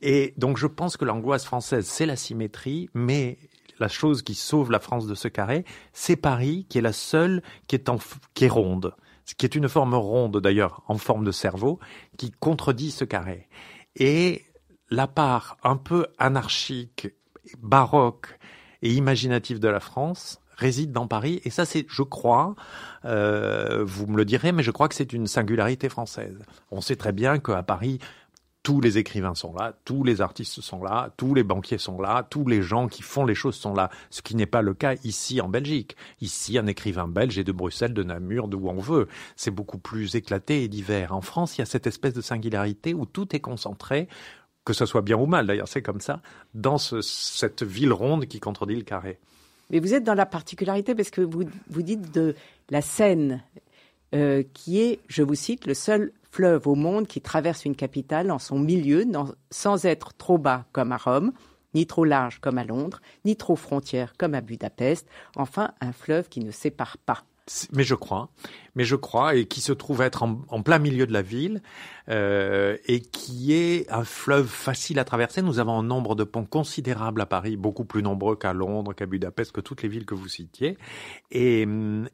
Et 0.00 0.34
donc 0.38 0.56
je 0.56 0.66
pense 0.66 0.96
que 0.96 1.04
l'angoisse 1.04 1.44
française, 1.44 1.86
c'est 1.86 2.06
la 2.06 2.16
symétrie, 2.16 2.88
mais 2.94 3.38
la 3.78 3.88
chose 3.88 4.22
qui 4.22 4.34
sauve 4.34 4.70
la 4.70 4.80
France 4.80 5.06
de 5.06 5.14
ce 5.14 5.28
carré, 5.28 5.64
c'est 5.92 6.16
Paris 6.16 6.66
qui 6.68 6.78
est 6.78 6.82
la 6.82 6.92
seule 6.92 7.42
qui 7.66 7.76
est, 7.76 7.88
en, 7.88 7.98
qui 8.34 8.46
est 8.46 8.48
ronde, 8.48 8.94
qui 9.36 9.46
est 9.46 9.54
une 9.54 9.68
forme 9.68 9.94
ronde 9.94 10.40
d'ailleurs, 10.40 10.82
en 10.88 10.98
forme 10.98 11.24
de 11.24 11.32
cerveau, 11.32 11.78
qui 12.18 12.30
contredit 12.30 12.90
ce 12.90 13.04
carré. 13.04 13.48
Et 13.96 14.44
la 14.90 15.06
part 15.06 15.56
un 15.62 15.76
peu 15.76 16.06
anarchique, 16.18 17.08
baroque 17.58 18.38
et 18.82 18.92
imaginative 18.92 19.58
de 19.58 19.68
la 19.68 19.80
France 19.80 20.40
réside 20.56 20.92
dans 20.92 21.06
Paris. 21.06 21.40
Et 21.44 21.50
ça, 21.50 21.64
c'est, 21.64 21.86
je 21.88 22.02
crois, 22.02 22.54
euh, 23.04 23.82
vous 23.84 24.06
me 24.06 24.16
le 24.16 24.24
direz, 24.24 24.52
mais 24.52 24.62
je 24.62 24.70
crois 24.70 24.88
que 24.88 24.94
c'est 24.94 25.12
une 25.12 25.26
singularité 25.26 25.88
française. 25.88 26.38
On 26.70 26.80
sait 26.80 26.96
très 26.96 27.12
bien 27.12 27.38
qu'à 27.38 27.62
Paris, 27.62 27.98
tous 28.62 28.80
les 28.80 28.98
écrivains 28.98 29.34
sont 29.34 29.52
là, 29.54 29.74
tous 29.84 30.04
les 30.04 30.20
artistes 30.20 30.60
sont 30.60 30.82
là, 30.82 31.12
tous 31.16 31.34
les 31.34 31.42
banquiers 31.42 31.78
sont 31.78 32.00
là, 32.00 32.26
tous 32.28 32.46
les 32.46 32.62
gens 32.62 32.86
qui 32.86 33.02
font 33.02 33.24
les 33.24 33.34
choses 33.34 33.56
sont 33.56 33.74
là, 33.74 33.90
ce 34.10 34.22
qui 34.22 34.36
n'est 34.36 34.46
pas 34.46 34.62
le 34.62 34.74
cas 34.74 34.94
ici 35.02 35.40
en 35.40 35.48
Belgique. 35.48 35.96
Ici, 36.20 36.58
un 36.58 36.66
écrivain 36.66 37.08
belge 37.08 37.38
est 37.38 37.44
de 37.44 37.52
Bruxelles, 37.52 37.94
de 37.94 38.04
Namur, 38.04 38.48
d'où 38.48 38.68
on 38.68 38.78
veut. 38.78 39.08
C'est 39.34 39.50
beaucoup 39.50 39.78
plus 39.78 40.14
éclaté 40.14 40.62
et 40.62 40.68
divers. 40.68 41.12
En 41.12 41.22
France, 41.22 41.56
il 41.56 41.60
y 41.60 41.62
a 41.62 41.66
cette 41.66 41.86
espèce 41.86 42.14
de 42.14 42.20
singularité 42.20 42.94
où 42.94 43.04
tout 43.04 43.34
est 43.34 43.40
concentré, 43.40 44.08
que 44.64 44.72
ce 44.72 44.86
soit 44.86 45.02
bien 45.02 45.16
ou 45.16 45.26
mal 45.26 45.46
d'ailleurs, 45.46 45.68
c'est 45.68 45.82
comme 45.82 46.00
ça, 46.00 46.22
dans 46.54 46.78
cette 46.78 47.64
ville 47.64 47.92
ronde 47.92 48.26
qui 48.26 48.38
contredit 48.38 48.76
le 48.76 48.82
carré. 48.82 49.18
Mais 49.70 49.80
vous 49.80 49.94
êtes 49.94 50.04
dans 50.04 50.14
la 50.14 50.26
particularité 50.26 50.94
parce 50.94 51.10
que 51.10 51.20
vous, 51.20 51.44
vous 51.68 51.82
dites 51.82 52.14
de 52.14 52.36
la 52.70 52.80
Seine, 52.80 53.42
euh, 54.14 54.44
qui 54.52 54.80
est, 54.80 55.00
je 55.08 55.22
vous 55.22 55.34
cite, 55.34 55.66
le 55.66 55.74
seul 55.74 56.12
fleuve 56.32 56.66
au 56.66 56.74
monde 56.74 57.06
qui 57.06 57.20
traverse 57.20 57.66
une 57.66 57.76
capitale 57.76 58.30
en 58.30 58.38
son 58.38 58.58
milieu, 58.58 59.04
sans 59.50 59.84
être 59.84 60.14
trop 60.14 60.38
bas 60.38 60.64
comme 60.72 60.90
à 60.92 60.96
Rome, 60.96 61.32
ni 61.74 61.86
trop 61.86 62.04
large 62.04 62.40
comme 62.40 62.58
à 62.58 62.64
Londres, 62.64 63.00
ni 63.26 63.36
trop 63.36 63.54
frontière 63.54 64.14
comme 64.18 64.34
à 64.34 64.40
Budapest, 64.40 65.06
enfin 65.36 65.72
un 65.80 65.92
fleuve 65.92 66.28
qui 66.28 66.40
ne 66.40 66.50
sépare 66.50 66.96
pas. 66.96 67.24
Mais 67.72 67.82
je 67.82 67.96
crois, 67.96 68.30
mais 68.76 68.84
je 68.84 68.94
crois, 68.94 69.34
et 69.34 69.46
qui 69.46 69.60
se 69.60 69.72
trouve 69.72 70.00
être 70.00 70.22
en, 70.22 70.62
plein 70.62 70.78
milieu 70.78 71.06
de 71.06 71.12
la 71.12 71.22
ville, 71.22 71.60
euh, 72.08 72.76
et 72.86 73.00
qui 73.00 73.52
est 73.52 73.90
un 73.90 74.04
fleuve 74.04 74.46
facile 74.46 75.00
à 75.00 75.04
traverser. 75.04 75.42
Nous 75.42 75.58
avons 75.58 75.80
un 75.80 75.82
nombre 75.82 76.14
de 76.14 76.22
ponts 76.22 76.44
considérable 76.44 77.20
à 77.20 77.26
Paris, 77.26 77.56
beaucoup 77.56 77.84
plus 77.84 78.02
nombreux 78.02 78.36
qu'à 78.36 78.52
Londres, 78.52 78.92
qu'à 78.94 79.06
Budapest, 79.06 79.50
que 79.50 79.60
toutes 79.60 79.82
les 79.82 79.88
villes 79.88 80.06
que 80.06 80.14
vous 80.14 80.28
citiez, 80.28 80.78
et, 81.32 81.66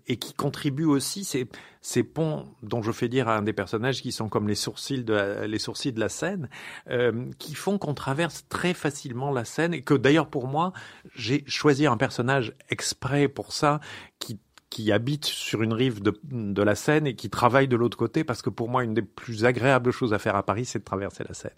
et 0.06 0.16
qui 0.16 0.32
contribue 0.32 0.86
aussi 0.86 1.24
ces, 1.24 1.46
ces 1.82 2.02
ponts 2.02 2.46
dont 2.62 2.82
je 2.82 2.92
fais 2.92 3.08
dire 3.08 3.28
à 3.28 3.36
un 3.36 3.42
des 3.42 3.52
personnages 3.52 4.00
qui 4.00 4.12
sont 4.12 4.30
comme 4.30 4.48
les 4.48 4.54
sourcils 4.54 5.04
de 5.04 5.12
la, 5.12 5.46
les 5.46 5.58
sourcils 5.58 5.92
de 5.92 6.00
la 6.00 6.08
Seine, 6.08 6.48
euh, 6.90 7.26
qui 7.38 7.54
font 7.54 7.76
qu'on 7.76 7.94
traverse 7.94 8.46
très 8.48 8.72
facilement 8.72 9.30
la 9.30 9.44
Seine, 9.44 9.74
et 9.74 9.82
que 9.82 9.94
d'ailleurs 9.94 10.28
pour 10.28 10.48
moi, 10.48 10.72
j'ai 11.14 11.44
choisi 11.46 11.86
un 11.86 11.98
personnage 11.98 12.54
exprès 12.70 13.28
pour 13.28 13.52
ça, 13.52 13.80
qui 14.18 14.40
qui 14.70 14.92
habite 14.92 15.24
sur 15.24 15.62
une 15.62 15.72
rive 15.72 16.02
de, 16.02 16.18
de, 16.24 16.62
la 16.62 16.74
Seine 16.74 17.06
et 17.06 17.14
qui 17.14 17.30
travaille 17.30 17.68
de 17.68 17.76
l'autre 17.76 17.96
côté, 17.96 18.24
parce 18.24 18.42
que 18.42 18.50
pour 18.50 18.68
moi, 18.68 18.84
une 18.84 18.94
des 18.94 19.02
plus 19.02 19.44
agréables 19.44 19.90
choses 19.90 20.12
à 20.12 20.18
faire 20.18 20.36
à 20.36 20.42
Paris, 20.42 20.64
c'est 20.64 20.78
de 20.78 20.84
traverser 20.84 21.24
la 21.26 21.34
Seine. 21.34 21.52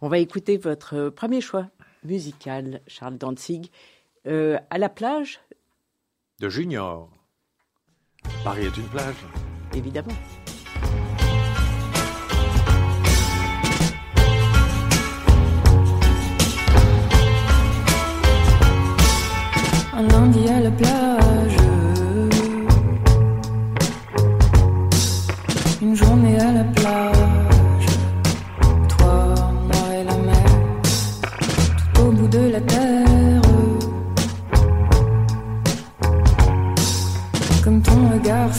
On 0.00 0.08
va 0.08 0.18
écouter 0.18 0.56
votre 0.56 1.10
premier 1.10 1.40
choix 1.40 1.68
musical, 2.04 2.80
Charles 2.86 3.18
Danzig, 3.18 3.70
euh, 4.26 4.58
à 4.70 4.78
la 4.78 4.88
plage 4.88 5.40
De 6.40 6.48
Junior. 6.48 7.08
Paris 8.44 8.66
est 8.66 8.76
une 8.76 8.88
plage. 8.88 9.14
Évidemment. 9.74 10.12
Un 19.94 20.08
lundi 20.08 20.48
à 20.48 20.60
la 20.60 20.70
plage 20.70 21.61
Une 25.82 25.96
journée 25.96 26.38
à 26.38 26.52
la 26.52 26.62
plage, 26.62 27.86
toi, 28.88 29.34
moi 29.66 29.94
et 30.00 30.04
la 30.04 30.16
mer, 30.16 30.44
tout 31.92 32.02
au 32.02 32.12
bout 32.12 32.28
de 32.28 32.52
la 32.52 32.60
terre. 32.60 33.42
Comme 37.64 37.82
ton 37.82 38.10
regard 38.12 38.54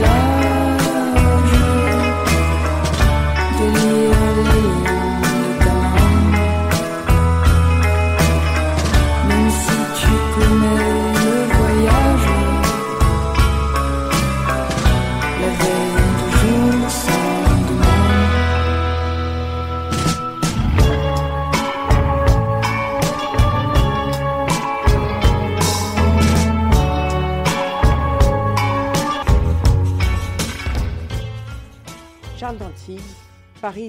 love. 0.00 0.29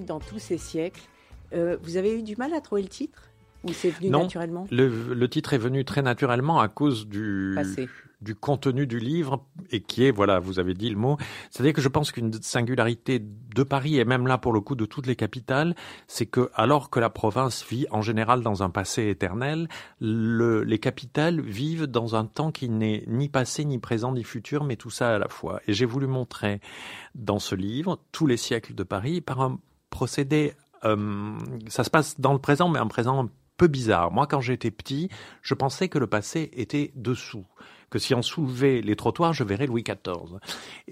Dans 0.06 0.20
tous 0.20 0.40
ces 0.40 0.58
siècles. 0.58 1.02
Euh, 1.54 1.78
vous 1.82 1.98
avez 1.98 2.18
eu 2.18 2.24
du 2.24 2.36
mal 2.36 2.54
à 2.54 2.62
trouver 2.62 2.82
le 2.82 2.88
titre 2.88 3.32
ou 3.64 3.74
c'est 3.74 3.92
venu 3.92 4.10
naturellement? 4.10 4.66
Le, 4.72 5.14
le, 5.14 5.30
titre 5.30 5.54
est 5.54 5.60
venu 5.60 5.86
très 5.86 6.02
naturellement 6.02 6.60
à 6.60 6.68
cause 6.68 7.08
du, 7.08 7.56
du 8.20 8.34
contenu 8.34 8.88
du 8.88 8.98
livre 8.98 9.46
et 9.70 9.82
qui 9.82 10.06
est, 10.06 10.12
voilà, 10.12 10.40
vous 10.40 10.58
avez 10.58 10.74
dit 10.74 10.90
le 10.90 10.96
mot, 10.96 11.18
c'est-à-dire 11.52 11.74
que 11.74 11.82
je 11.82 11.88
pense 11.88 12.12
qu'une 12.12 12.34
singularité 12.42 13.20
de 13.20 13.64
Paris 13.64 14.00
et 14.00 14.06
même 14.06 14.26
là 14.26 14.40
pour 14.40 14.52
le 14.52 14.62
coup 14.62 14.74
de 14.74 14.86
toutes 14.86 15.06
les 15.06 15.16
capitales, 15.16 15.76
c'est 16.08 16.26
que 16.26 16.50
alors 16.56 16.90
que 16.90 17.00
la 17.00 17.12
province 17.12 17.64
vit 17.70 17.86
en 17.92 18.02
général 18.02 18.42
dans 18.42 18.64
un 18.64 18.72
passé 18.72 19.10
éternel, 19.10 19.68
le, 20.00 20.64
les 20.64 20.80
capitales 20.80 21.40
vivent 21.40 21.86
dans 21.86 22.16
un 22.16 22.26
temps 22.26 22.52
qui 22.52 22.68
n'est 22.68 23.04
ni 23.06 23.30
passé, 23.30 23.64
ni 23.64 23.78
présent, 23.78 24.12
ni 24.12 24.24
futur, 24.24 24.64
mais 24.64 24.76
tout 24.76 24.90
ça 24.90 25.16
à 25.16 25.20
la 25.20 25.28
fois. 25.28 25.62
Et 25.68 25.74
j'ai 25.74 25.86
voulu 25.86 26.08
montrer 26.08 26.62
dans 27.14 27.40
ce 27.40 27.54
livre 27.54 28.00
tous 28.12 28.26
les 28.26 28.38
siècles 28.38 28.74
de 28.74 28.84
Paris 28.84 29.22
par 29.22 29.42
un 29.42 29.60
procédé, 29.92 30.54
euh, 30.84 31.38
ça 31.68 31.84
se 31.84 31.92
passe 31.92 32.20
dans 32.20 32.34
le 32.34 32.40
présent, 32.40 32.68
mais 32.68 32.80
un 32.80 32.88
présent 32.88 33.26
un 33.26 33.30
peu 33.58 33.68
bizarre. 33.68 34.12
Moi, 34.12 34.26
quand 34.26 34.42
j'étais 34.42 34.72
petit, 34.72 35.10
je 35.44 35.54
pensais 35.54 35.88
que 35.88 36.00
le 36.00 36.08
passé 36.08 36.50
était 36.54 36.92
dessous, 36.96 37.46
que 37.92 38.00
si 38.00 38.16
on 38.16 38.24
soulevait 38.24 38.82
les 38.82 38.96
trottoirs, 38.96 39.34
je 39.34 39.44
verrais 39.44 39.68
Louis 39.68 39.84
XIV. 39.84 40.40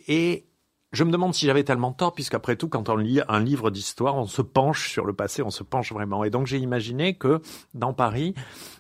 Et 0.08 0.49
je 0.91 1.03
me 1.03 1.12
demande 1.12 1.36
si 1.36 1.46
j'avais 1.46 1.63
tellement 1.63 1.91
tort, 1.91 2.13
puisqu'après 2.13 2.55
tout, 2.55 2.67
quand 2.67 2.89
on 2.89 2.98
lit 2.98 3.22
un 3.27 3.39
livre 3.39 3.69
d'histoire, 3.69 4.15
on 4.15 4.25
se 4.25 4.41
penche 4.41 4.89
sur 4.89 5.05
le 5.05 5.13
passé, 5.13 5.43
on 5.43 5.51
se 5.51 5.62
penche 5.62 5.93
vraiment. 5.93 6.24
Et 6.24 6.31
donc 6.31 6.48
j'ai 6.48 6.58
imaginé 6.58 7.13
que 7.13 7.41
dans 7.75 7.93
Paris, 7.93 8.34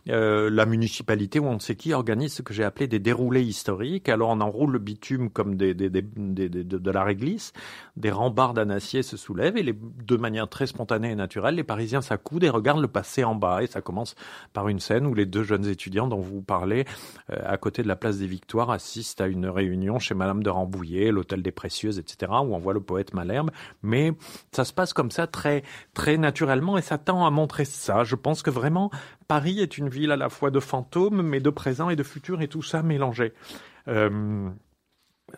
euh, 0.09 0.49
la 0.49 0.65
municipalité 0.65 1.37
ou 1.37 1.45
on 1.45 1.53
ne 1.53 1.59
sait 1.59 1.75
qui 1.75 1.93
organise 1.93 2.33
ce 2.33 2.41
que 2.41 2.51
j'ai 2.51 2.63
appelé 2.63 2.87
des 2.87 2.97
déroulés 2.97 3.43
historiques. 3.43 4.09
Alors 4.09 4.29
on 4.29 4.41
enroule 4.41 4.71
le 4.71 4.79
bitume 4.79 5.29
comme 5.29 5.55
des, 5.55 5.75
des, 5.75 5.89
des, 5.89 6.01
de, 6.01 6.91
la 6.91 7.03
réglisse, 7.03 7.53
des 7.95 8.09
rambardes 8.09 8.57
en 8.57 8.69
acier 8.71 9.03
se 9.03 9.15
soulèvent 9.15 9.57
et 9.57 9.63
les, 9.63 9.73
de 9.75 10.17
manière 10.17 10.49
très 10.49 10.65
spontanée 10.65 11.11
et 11.11 11.15
naturelle, 11.15 11.55
les 11.55 11.63
Parisiens 11.63 12.01
s'accoudent 12.01 12.43
et 12.43 12.49
regardent 12.49 12.81
le 12.81 12.87
passé 12.87 13.23
en 13.23 13.35
bas. 13.35 13.61
Et 13.61 13.67
ça 13.67 13.81
commence 13.81 14.15
par 14.53 14.67
une 14.67 14.79
scène 14.79 15.05
où 15.05 15.13
les 15.13 15.27
deux 15.27 15.43
jeunes 15.43 15.67
étudiants 15.67 16.07
dont 16.07 16.21
vous 16.21 16.41
parlez, 16.41 16.85
euh, 17.31 17.37
à 17.45 17.57
côté 17.57 17.83
de 17.83 17.87
la 17.87 17.95
place 17.95 18.17
des 18.17 18.27
Victoires, 18.27 18.71
assistent 18.71 19.21
à 19.21 19.27
une 19.27 19.45
réunion 19.45 19.99
chez 19.99 20.15
Madame 20.15 20.41
de 20.41 20.49
Rambouillet, 20.49 21.11
l'hôtel 21.11 21.43
des 21.43 21.51
Précieuses, 21.51 21.98
etc., 21.99 22.31
où 22.31 22.55
on 22.55 22.59
voit 22.59 22.73
le 22.73 22.81
poète 22.81 23.13
Malherbe. 23.13 23.51
Mais 23.83 24.13
ça 24.51 24.65
se 24.65 24.73
passe 24.73 24.93
comme 24.93 25.11
ça 25.11 25.27
très, 25.27 25.63
très 25.93 26.17
naturellement 26.17 26.77
et 26.77 26.81
ça 26.81 26.97
tend 26.97 27.25
à 27.25 27.29
montrer 27.29 27.65
ça. 27.65 28.03
Je 28.03 28.15
pense 28.15 28.41
que 28.41 28.49
vraiment, 28.49 28.91
Paris 29.27 29.59
est 29.59 29.77
une 29.77 29.89
ville 29.89 30.11
à 30.11 30.17
la 30.17 30.29
fois 30.29 30.51
de 30.51 30.59
fantômes, 30.59 31.21
mais 31.21 31.39
de 31.39 31.49
présent 31.49 31.89
et 31.89 31.95
de 31.95 32.03
futur, 32.03 32.41
et 32.41 32.47
tout 32.47 32.63
ça 32.63 32.81
mélangé. 32.81 33.33
Euh, 33.87 34.49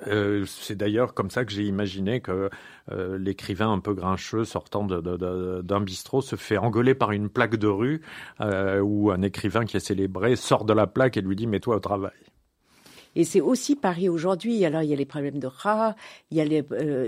euh, 0.08 0.46
c'est 0.46 0.76
d'ailleurs 0.76 1.14
comme 1.14 1.30
ça 1.30 1.44
que 1.44 1.52
j'ai 1.52 1.66
imaginé 1.66 2.22
que 2.22 2.50
euh, 2.92 3.18
l'écrivain 3.18 3.72
un 3.72 3.80
peu 3.80 3.94
grincheux 3.94 4.46
sortant 4.46 4.86
d'un 4.86 5.82
bistrot 5.82 6.22
se 6.22 6.38
fait 6.38 6.58
engueuler 6.58 6.96
par 6.96 7.12
une 7.12 7.30
plaque 7.30 7.58
de 7.58 7.68
rue 7.68 8.02
ou 8.40 9.12
un 9.12 9.22
écrivain 9.22 9.66
qui 9.66 9.78
est 9.78 9.82
célébré 9.82 10.36
sort 10.36 10.66
de 10.66 10.74
la 10.74 10.88
plaque 10.88 11.18
et 11.18 11.22
lui 11.22 11.36
dit 11.36 11.48
mets-toi 11.48 11.76
au 11.76 11.80
travail. 11.80 12.31
Et 13.16 13.24
c'est 13.24 13.42
aussi 13.42 13.76
Paris 13.76 14.10
aujourd'hui. 14.10 14.64
Alors 14.66 14.84
il 14.84 14.90
y 14.90 14.94
a 14.94 14.98
les 14.98 15.06
problèmes 15.06 15.40
de 15.40 15.48
rats, 15.48 15.96
il 16.32 16.38
y 16.38 16.42
a 16.42 16.64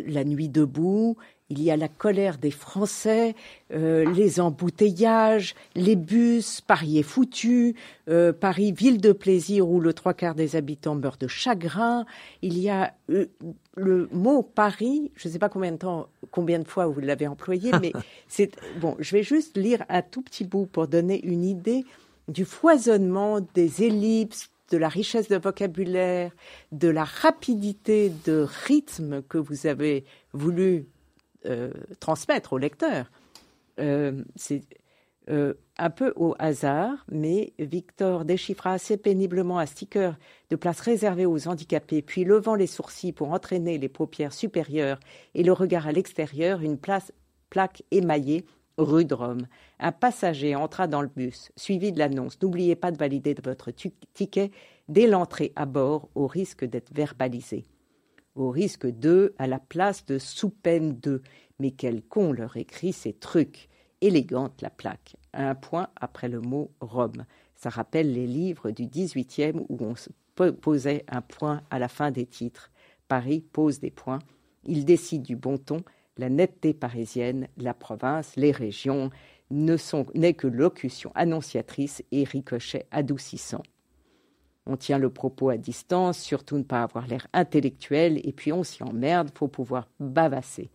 la 0.08 0.24
nuit 0.24 0.50
debout, 0.50 1.18
il 1.50 1.62
y 1.62 1.70
a 1.72 1.78
la 1.78 1.88
colère 1.88 2.38
des 2.38 2.52
Français, 2.52 3.36
euh, 3.74 4.12
les 4.14 4.40
embouteillages, 4.40 5.56
les 5.76 5.96
bus, 5.96 6.62
Paris 6.62 6.98
est 6.98 7.04
foutu, 7.04 7.76
euh, 8.10 8.34
Paris, 8.34 8.72
ville 8.72 9.00
de 9.00 9.12
plaisir 9.12 9.70
où 9.70 9.80
le 9.80 9.94
trois 9.94 10.14
quarts 10.14 10.36
des 10.36 10.56
habitants 10.56 10.96
meurent 10.96 11.18
de 11.18 11.28
chagrin. 11.28 12.06
Il 12.42 12.58
y 12.58 12.70
a 12.70 12.94
euh, 13.12 13.28
le 13.76 14.10
mot 14.12 14.42
Paris, 14.42 15.12
je 15.16 15.28
ne 15.28 15.34
sais 15.34 15.40
pas 15.40 15.50
combien 15.50 15.74
de 15.74 15.78
temps, 15.78 16.08
combien 16.32 16.60
de 16.60 16.68
fois 16.68 16.88
vous 16.88 17.00
l'avez 17.00 17.28
employé, 17.28 17.72
mais 17.82 17.94
c'est 18.28 18.52
bon. 18.80 18.96
Je 19.00 19.16
vais 19.16 19.24
juste 19.24 19.58
lire 19.58 19.84
un 19.90 20.02
tout 20.02 20.22
petit 20.22 20.46
bout 20.46 20.66
pour 20.66 20.88
donner 20.88 21.24
une 21.24 21.44
idée 21.44 21.86
du 22.30 22.46
foisonnement 22.46 23.42
des 23.54 23.84
ellipses, 23.84 24.50
de 24.74 24.78
la 24.80 24.90
richesse 24.90 25.28
de 25.28 25.38
vocabulaire, 25.38 26.32
de 26.72 26.88
la 26.88 27.04
rapidité 27.04 28.12
de 28.26 28.48
rythme 28.66 29.22
que 29.22 29.38
vous 29.38 29.68
avez 29.68 30.04
voulu 30.34 30.88
euh, 31.46 31.72
transmettre 32.00 32.54
au 32.54 32.58
lecteur. 32.58 33.12
Euh, 33.80 34.24
c'est 34.36 34.64
euh, 35.30 35.54
un 35.78 35.92
peu 35.92 36.12
au 36.16 36.34
hasard, 36.40 37.06
mais 37.12 37.54
Victor 37.60 38.26
déchiffra 38.26 38.72
assez 38.74 38.98
péniblement 38.98 39.60
un 39.60 39.68
sticker 39.68 40.18
de 40.50 40.56
place 40.56 40.80
réservée 40.80 41.28
aux 41.28 41.48
handicapés, 41.48 42.02
puis 42.02 42.24
levant 42.24 42.56
les 42.56 42.66
sourcils 42.66 43.14
pour 43.14 43.32
entraîner 43.32 43.78
les 43.78 43.90
paupières 43.90 44.34
supérieures 44.34 45.00
et 45.36 45.44
le 45.44 45.54
regard 45.54 45.86
à 45.86 45.92
l'extérieur, 45.92 46.62
une 46.62 46.80
plaque 46.80 47.84
émaillée 47.92 48.44
rue 48.78 49.06
de 49.06 49.14
Rome. 49.14 49.48
Un 49.80 49.92
passager 49.92 50.56
entra 50.56 50.88
dans 50.88 51.02
le 51.02 51.10
bus, 51.14 51.52
suivi 51.56 51.92
de 51.92 52.00
l'annonce 52.00 52.38
N'oubliez 52.42 52.76
pas 52.76 52.92
de 52.92 52.98
valider 52.98 53.36
votre 53.44 53.72
ticket 53.72 54.52
dès 54.88 55.08
l'entrée 55.08 55.54
à 55.56 55.66
bord, 55.66 56.10
au 56.16 56.28
risque 56.28 56.66
d'être 56.66 56.94
verbalisé 56.94 57.66
au 58.36 58.50
risque 58.50 58.88
de 58.88 59.34
à 59.38 59.48
la 59.48 59.60
place 59.60 60.06
de 60.06 60.18
sous 60.18 60.50
peine 60.50 61.00
de. 61.00 61.22
Mais 61.60 61.72
quel 61.72 62.02
con 62.04 62.32
leur 62.32 62.58
écrit 62.58 62.94
ces 62.94 63.14
trucs. 63.14 63.70
Élégante 64.02 64.62
la 64.62 64.70
plaque. 64.70 65.16
Un 65.34 65.56
point 65.56 65.88
après 65.96 66.28
le 66.28 66.42
mot 66.42 66.72
Rome. 66.82 67.26
Ça 67.56 67.70
rappelle 67.70 68.12
les 68.12 68.28
livres 68.28 68.72
du 68.72 68.88
XVIIIe 68.88 69.66
où 69.70 69.78
on 69.80 70.52
posait 70.54 71.06
un 71.08 71.22
point 71.22 71.62
à 71.70 71.80
la 71.80 71.88
fin 71.88 72.12
des 72.12 72.26
titres. 72.26 72.72
Paris 73.08 73.42
pose 73.42 73.80
des 73.80 73.92
points. 73.92 74.20
Il 74.66 74.84
décide 74.84 75.24
du 75.24 75.36
bon 75.36 75.58
ton. 75.58 75.78
La 76.18 76.30
netteté 76.30 76.74
parisienne, 76.74 77.48
la 77.58 77.74
province, 77.74 78.36
les 78.36 78.52
régions 78.52 79.10
ne 79.50 79.78
sont 79.78 80.06
n'est 80.14 80.34
que 80.34 80.48
locution 80.48 81.12
annonciatrice 81.16 82.04
et 82.12 82.24
ricochet 82.24 82.86
adoucissant. 82.92 83.64
On 84.66 84.78
tient 84.78 84.98
le 84.98 85.10
propos 85.10 85.50
à 85.50 85.58
distance, 85.58 86.20
surtout 86.20 86.58
ne 86.58 86.64
pas 86.64 86.84
avoir 86.84 87.08
l'air 87.08 87.28
intellectuel, 87.34 88.22
et 88.24 88.32
puis 88.32 88.54
on 88.54 88.64
s'y 88.64 88.82
emmerde, 88.84 89.32
faut 89.36 89.48
pouvoir 89.48 89.90
bavasser. 90.00 90.70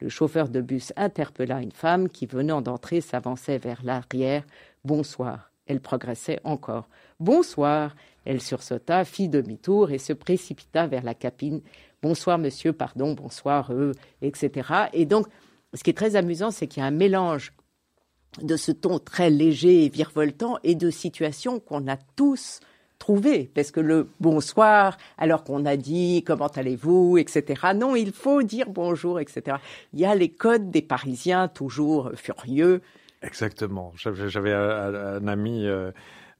Le 0.00 0.08
chauffeur 0.08 0.48
de 0.48 0.60
bus 0.60 0.92
interpella 0.96 1.60
une 1.60 1.72
femme 1.72 2.08
qui, 2.08 2.26
venant 2.26 2.60
d'entrer, 2.60 3.00
s'avançait 3.00 3.58
vers 3.58 3.82
l'arrière. 3.84 4.44
Bonsoir. 4.84 5.52
Elle 5.66 5.80
progressait 5.80 6.40
encore. 6.44 6.88
Bonsoir. 7.20 7.94
Elle 8.24 8.40
sursauta, 8.40 9.04
fit 9.04 9.28
demi-tour 9.28 9.90
et 9.90 9.98
se 9.98 10.12
précipita 10.12 10.86
vers 10.86 11.04
la 11.04 11.14
cabine. 11.14 11.62
Bonsoir, 12.02 12.38
monsieur, 12.38 12.72
pardon, 12.72 13.14
bonsoir, 13.14 13.72
eux, 13.72 13.92
etc. 14.22 14.88
Et 14.92 15.06
donc, 15.06 15.26
ce 15.74 15.84
qui 15.84 15.90
est 15.90 15.96
très 15.96 16.16
amusant, 16.16 16.50
c'est 16.50 16.66
qu'il 16.66 16.82
y 16.82 16.84
a 16.84 16.88
un 16.88 16.90
mélange 16.90 17.52
de 18.40 18.56
ce 18.56 18.72
ton 18.72 18.98
très 18.98 19.30
léger 19.30 19.84
et 19.84 19.88
virevoltant 19.88 20.58
et 20.64 20.74
de 20.74 20.90
situations 20.90 21.60
qu'on 21.60 21.86
a 21.86 21.96
tous 22.16 22.60
trouver, 22.98 23.50
parce 23.52 23.72
que 23.72 23.80
le 23.80 24.08
bonsoir, 24.20 24.96
alors 25.18 25.42
qu'on 25.42 25.66
a 25.66 25.76
dit 25.76 26.22
comment 26.24 26.46
allez-vous, 26.46 27.18
etc. 27.18 27.72
Non, 27.74 27.96
il 27.96 28.12
faut 28.12 28.42
dire 28.42 28.66
bonjour, 28.68 29.18
etc. 29.18 29.56
Il 29.92 29.98
y 29.98 30.04
a 30.04 30.14
les 30.14 30.28
codes 30.28 30.70
des 30.70 30.82
Parisiens 30.82 31.48
toujours 31.48 32.12
furieux. 32.14 32.80
Exactement. 33.22 33.92
J'avais 33.96 34.52
un, 34.52 35.26
ami 35.26 35.66
euh, 35.66 35.90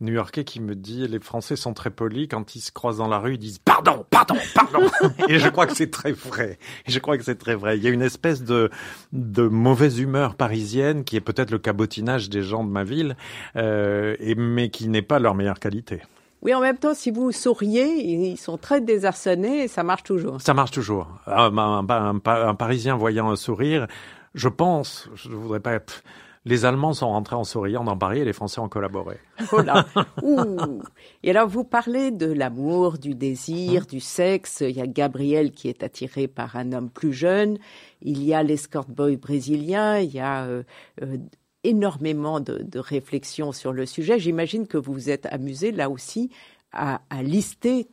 new-yorkais 0.03 0.45
qui 0.45 0.61
me 0.61 0.75
dit 0.75 1.07
les 1.09 1.21
Français 1.21 1.57
sont 1.57 1.75
très 1.75 1.91
polis 1.91 2.29
quand 2.29 2.55
ils 2.55 2.61
se 2.61 2.73
croisent 2.73 2.99
dans 2.99 3.09
la 3.09 3.19
rue, 3.19 3.35
ils 3.35 3.39
disent 3.39 3.59
pardon, 3.59 4.05
pardon, 4.11 4.37
pardon. 4.55 4.87
et 5.29 5.39
je 5.39 5.49
crois 5.49 5.67
que 5.67 5.75
c'est 5.75 5.91
très 5.91 6.13
vrai. 6.13 6.59
Et 6.87 6.93
je 6.93 6.99
crois 6.99 7.17
que 7.17 7.25
c'est 7.25 7.39
très 7.39 7.55
vrai. 7.55 7.77
Il 7.77 7.83
y 7.83 7.87
a 7.87 7.91
une 7.91 8.03
espèce 8.03 8.43
de 8.43 8.71
de 9.13 9.43
mauvaise 9.43 9.99
humeur 9.99 10.35
parisienne 10.35 11.05
qui 11.05 11.17
est 11.17 11.21
peut-être 11.21 11.51
le 11.51 11.59
cabotinage 11.59 12.29
des 12.29 12.43
gens 12.43 12.65
de 12.65 12.71
ma 12.71 12.85
ville, 12.85 13.17
euh, 13.57 14.17
et 14.21 14.35
mais 14.35 14.71
qui 14.71 14.89
n'est 14.89 15.03
pas 15.03 15.19
leur 15.19 15.35
meilleure 15.35 15.61
qualité. 15.61 16.03
Oui, 16.43 16.53
en 16.55 16.61
même 16.61 16.77
temps, 16.77 16.95
si 16.95 17.13
vous 17.13 17.31
souriez, 17.31 17.87
ils 18.05 18.37
sont 18.37 18.59
très 18.59 18.81
désarçonnés 18.81 19.63
et 19.63 19.69
ça 19.69 19.85
marche 19.85 20.03
toujours. 20.03 20.41
Ça 20.41 20.55
marche 20.55 20.73
toujours. 20.73 21.09
Un, 21.29 21.57
un, 21.57 22.55
Parisien 22.57 22.97
voyant 22.97 23.31
un 23.31 23.37
sourire, 23.37 23.87
je 24.35 24.49
pense, 24.49 25.09
je 25.15 25.29
ne 25.29 25.35
voudrais 25.35 25.61
pas 25.61 25.73
être... 25.73 26.03
Les 26.45 26.65
Allemands 26.65 26.93
sont 26.93 27.09
rentrés 27.09 27.37
en 27.37 27.45
souriant 27.45 27.85
dans 27.85 27.97
Paris 27.97 28.21
et 28.21 28.25
les 28.25 28.33
Français 28.33 28.61
ont 28.61 28.69
collaboré. 28.69 29.19
Voilà. 29.51 29.87
Ouh. 30.23 30.83
Et 31.23 31.31
alors, 31.31 31.49
vous 31.49 31.63
parlez 31.63 32.11
de 32.11 32.27
l'amour, 32.27 32.99
du 32.99 33.15
désir, 33.15 33.87
du 33.87 34.01
sexe. 34.01 34.61
Il 34.61 34.77
y 34.77 34.81
a 34.81 34.87
Gabriel 34.89 35.53
qui 35.53 35.69
est 35.69 35.85
attiré 35.85 36.27
par 36.27 36.57
un 36.57 36.73
homme 36.73 36.91
plus 36.91 37.13
jeune. 37.13 37.59
Il 38.01 38.25
y 38.25 38.35
a 38.35 38.43
l'escort 38.43 38.87
boy 38.87 39.17
brésilien. 39.17 39.99
Il 39.99 40.13
y 40.13 40.19
a 40.19 40.45
euh, 40.45 40.65
euh, 41.03 41.17
énormément 41.63 42.41
de, 42.41 42.59
de 42.59 42.79
réflexions 42.81 43.53
sur 43.53 43.73
le 43.73 43.87
sujet. 43.87 44.19
J'imagine 44.19 44.67
que 44.67 44.79
vous 44.79 44.93
vous 44.93 45.11
êtes 45.11 45.27
amusé 45.27 45.71
là 45.71 45.91
aussi 45.91 46.31
à, 46.73 47.01
lister 47.23 47.89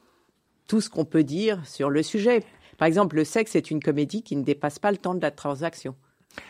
tout 0.67 0.81
ce 0.81 0.89
qu'on 0.89 1.05
peut 1.05 1.23
dire 1.23 1.65
sur 1.67 1.89
le 1.89 2.03
sujet. 2.03 2.43
Par 2.77 2.87
exemple, 2.87 3.15
le 3.15 3.25
sexe 3.25 3.55
est 3.55 3.71
une 3.71 3.81
comédie 3.81 4.23
qui 4.23 4.35
ne 4.35 4.43
dépasse 4.43 4.79
pas 4.79 4.91
le 4.91 4.97
temps 4.97 5.15
de 5.15 5.21
la 5.21 5.31
transaction. 5.31 5.95